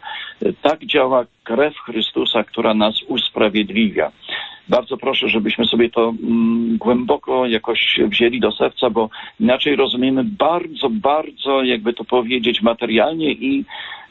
[0.62, 4.12] Tak działa krew Chrystusa, która nas usprawiedliwia.
[4.68, 9.10] Bardzo proszę, żebyśmy sobie to mm, głęboko jakoś wzięli do serca, bo
[9.40, 13.64] inaczej rozumiemy bardzo, bardzo, jakby to powiedzieć, materialnie i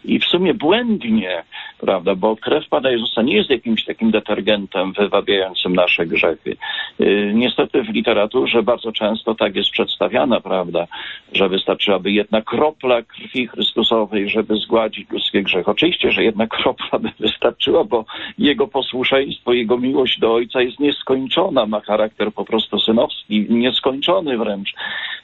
[0.06, 1.44] i w sumie błędnie,
[1.80, 6.56] prawda, bo krew Pana Jezusa nie jest jakimś takim detergentem wywabiającym nasze grzechy.
[7.02, 10.88] Y, niestety w literaturze bardzo często tak jest przedstawiana, prawda,
[11.34, 15.72] że wystarczyłaby jedna kropla krwi Chrystusowej, żeby zgładzić ludzkie grzechy.
[15.72, 18.06] Oczywiście, że jedna kropla by wystarczyła, bo
[18.38, 24.74] Jego posłuszeństwo, Jego miłość do Ojca jest nieskończona, ma charakter po prostu synowski, nieskończony wręcz.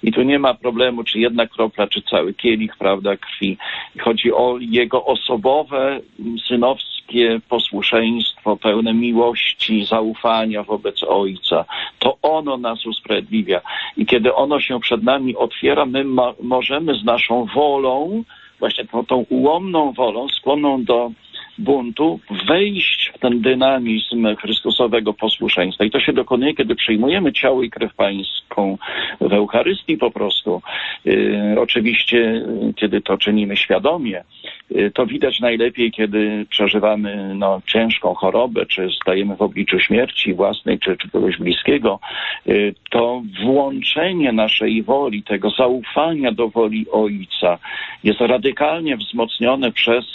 [0.03, 3.57] I tu nie ma problemu, czy jedna kropla, czy cały kielich, prawda, krwi.
[3.99, 5.99] Chodzi o jego osobowe,
[6.47, 11.65] synowskie posłuszeństwo, pełne miłości, zaufania wobec Ojca.
[11.99, 13.61] To ono nas usprawiedliwia.
[13.97, 18.23] I kiedy ono się przed nami otwiera, my ma, możemy z naszą wolą,
[18.59, 21.11] właśnie tą, tą ułomną wolą, skłonną do
[21.59, 25.85] buntu, wejść w ten dynamizm Chrystusowego posłuszeństwa.
[25.85, 28.77] I to się dokonuje, kiedy przyjmujemy ciało i krew pańską
[29.21, 30.61] w Eucharystii po prostu.
[31.05, 32.45] Yy, oczywiście,
[32.75, 34.23] kiedy to czynimy świadomie,
[34.69, 40.79] yy, to widać najlepiej, kiedy przeżywamy no, ciężką chorobę, czy stajemy w obliczu śmierci własnej,
[40.79, 41.99] czy, czy kogoś bliskiego.
[42.45, 47.57] Yy, to włączenie naszej woli, tego zaufania do woli Ojca
[48.03, 50.05] jest radykalnie wzmocnione przez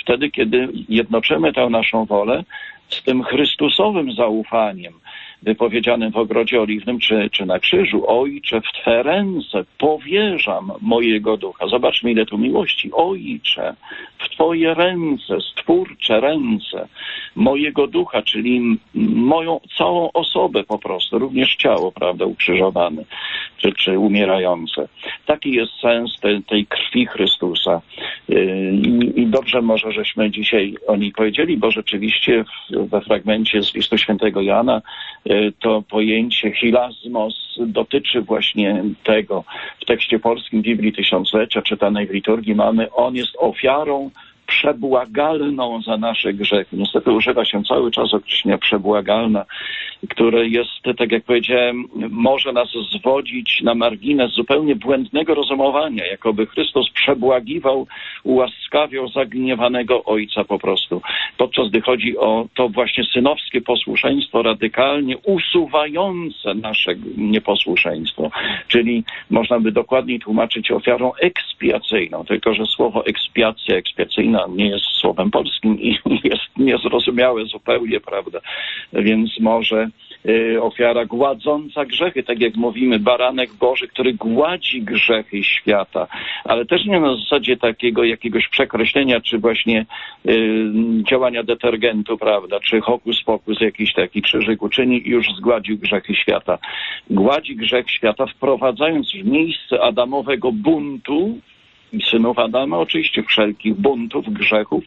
[0.00, 2.44] wtedy, kiedy jednoczymy tę naszą wolę
[2.88, 4.92] z tym Chrystusowym zaufaniem,
[5.46, 8.04] wypowiedzianym w ogrodzie oliwnym czy, czy na krzyżu.
[8.06, 11.66] Ojcze, w Twe ręce powierzam mojego ducha.
[11.66, 12.90] Zobaczmy, ile tu miłości.
[12.92, 13.74] Ojcze,
[14.18, 16.88] w Twoje ręce, stwórcze ręce
[17.36, 18.78] mojego ducha, czyli
[19.14, 23.04] moją całą osobę po prostu, również ciało, prawda, ukrzyżowane
[23.56, 24.88] czy, czy umierające.
[25.26, 27.80] Taki jest sens tej, tej krwi Chrystusa.
[28.72, 33.98] I, I, dobrze może, żeśmy dzisiaj o niej powiedzieli, bo rzeczywiście we fragmencie z listu
[33.98, 34.82] świętego Jana
[35.30, 39.44] y, to pojęcie hilazmos dotyczy właśnie tego.
[39.80, 44.10] W tekście polskim Biblii Tysiąclecia czytanej w liturgii mamy, on jest ofiarą
[44.46, 46.76] przebłagalną za nasze grzechy.
[46.76, 49.44] Niestety używa się cały czas określenia przebłagalna,
[50.08, 56.90] które jest, tak jak powiedziałem, może nas zwodzić na margines zupełnie błędnego rozumowania, jakoby Chrystus
[56.90, 57.86] przebłagiwał,
[58.24, 61.02] ułaskawiał zagniewanego Ojca po prostu.
[61.38, 68.30] Podczas gdy chodzi o to właśnie synowskie posłuszeństwo radykalnie usuwające nasze nieposłuszeństwo,
[68.68, 75.30] czyli można by dokładniej tłumaczyć ofiarą ekspiacyjną, tylko że słowo ekspiacja, ekspiacyjna nie jest słowem
[75.30, 78.40] polskim i jest niezrozumiałe zupełnie, prawda?
[78.92, 79.88] Więc może
[80.26, 86.06] y, ofiara gładząca grzechy, tak jak mówimy, baranek Boży, który gładzi grzechy świata,
[86.44, 89.86] ale też nie na zasadzie takiego jakiegoś przekreślenia, czy właśnie
[90.28, 90.72] y,
[91.10, 96.58] działania detergentu, prawda, czy hokus pokus jakiś taki krzyżyk uczyni i już zgładził grzechy świata.
[97.10, 101.38] Gładzi grzech świata, wprowadzając w miejsce Adamowego buntu,
[101.92, 104.84] i synów Adama, oczywiście wszelkich buntów, grzechów,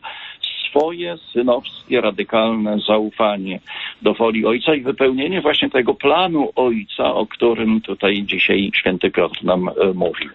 [0.70, 3.60] swoje synowskie, radykalne zaufanie
[4.02, 9.44] do woli Ojca i wypełnienie właśnie tego planu Ojca, o którym tutaj dzisiaj święty Piotr
[9.44, 10.30] nam e, mówił.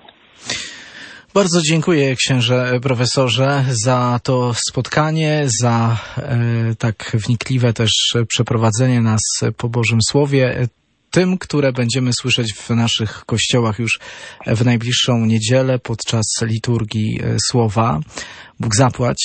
[1.35, 6.37] Bardzo dziękuję księże profesorze za to spotkanie, za e,
[6.79, 7.91] tak wnikliwe też
[8.29, 9.21] przeprowadzenie nas
[9.57, 10.69] po Bożym Słowie
[11.15, 13.99] tym, które będziemy słyszeć w naszych kościołach już
[14.47, 18.01] w najbliższą niedzielę podczas liturgii e, słowa.
[18.61, 19.19] Bóg zapłać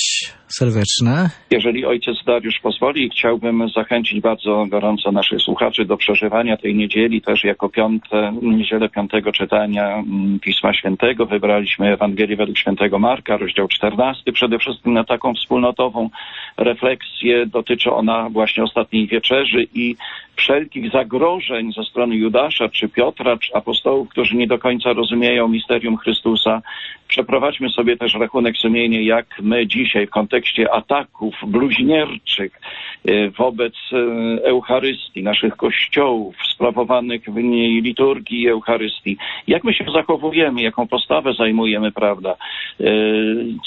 [0.48, 1.30] serdeczne.
[1.50, 7.44] Jeżeli ojciec Dariusz pozwoli, chciałbym zachęcić bardzo gorąco naszych słuchaczy do przeżywania tej niedzieli też
[7.44, 11.26] jako piąte, niedzielę piątego czytania mm, Pisma Świętego.
[11.26, 14.32] Wybraliśmy Ewangelię według świętego Marka, rozdział 14.
[14.32, 16.10] Przede wszystkim na taką wspólnotową
[16.56, 19.96] refleksję dotyczy ona właśnie ostatniej wieczerzy i
[20.36, 25.96] wszelkich zagrożeń ze strony Judasza, czy Piotra, czy apostołów, którzy nie do końca rozumieją misterium
[25.96, 26.62] Chrystusa.
[27.08, 32.60] Przeprowadźmy sobie też rachunek sumienia, jak my dzisiaj w kontekście ataków bluźnierczych
[33.04, 33.96] e, wobec e,
[34.44, 39.16] Eucharystii, naszych kościołów, sprawowanych w niej liturgii Eucharystii,
[39.46, 42.36] jak my się zachowujemy, jaką postawę zajmujemy, prawda?
[42.80, 42.84] E,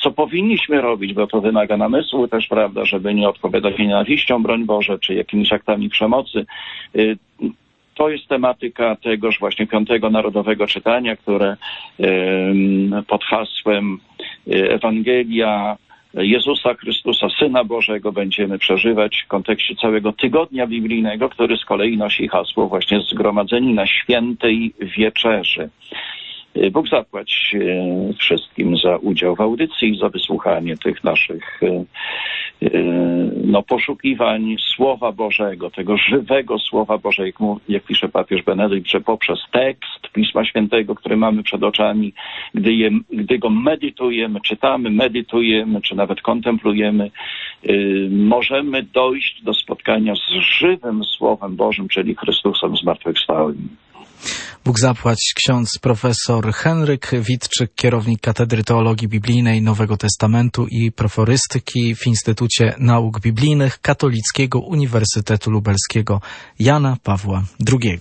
[0.03, 4.99] co powinniśmy robić, bo to wymaga namysłu też, prawda, żeby nie odpowiadać nienawiścią, broń Boże,
[4.99, 6.45] czy jakimiś aktami przemocy
[7.95, 11.57] to jest tematyka tegoż właśnie piątego narodowego czytania, które
[13.07, 13.99] pod hasłem
[14.47, 15.77] e, Ewangelia
[16.13, 22.27] Jezusa Chrystusa, Syna Bożego będziemy przeżywać w kontekście całego tygodnia biblijnego, który z kolei nosi
[22.27, 25.69] hasło właśnie zgromadzeni na świętej wieczerzy.
[26.71, 27.55] Bóg zapłać
[28.19, 31.61] wszystkim za udział w audycji za wysłuchanie tych naszych
[33.43, 40.07] no, poszukiwań Słowa Bożego, tego żywego Słowa Bożego, jak pisze papież Benedykt, że poprzez tekst
[40.13, 42.13] Pisma Świętego, który mamy przed oczami,
[42.53, 47.11] gdy, je, gdy go medytujemy, czytamy, medytujemy, czy nawet kontemplujemy,
[48.09, 53.69] możemy dojść do spotkania z żywym Słowem Bożym, czyli Chrystusem zmartwychwstałym.
[54.65, 62.07] Bóg zapłać ksiądz profesor Henryk Witczyk, kierownik Katedry Teologii Biblijnej Nowego Testamentu i proforystyki w
[62.07, 66.21] Instytucie Nauk Biblijnych Katolickiego Uniwersytetu Lubelskiego
[66.59, 67.99] Jana Pawła II.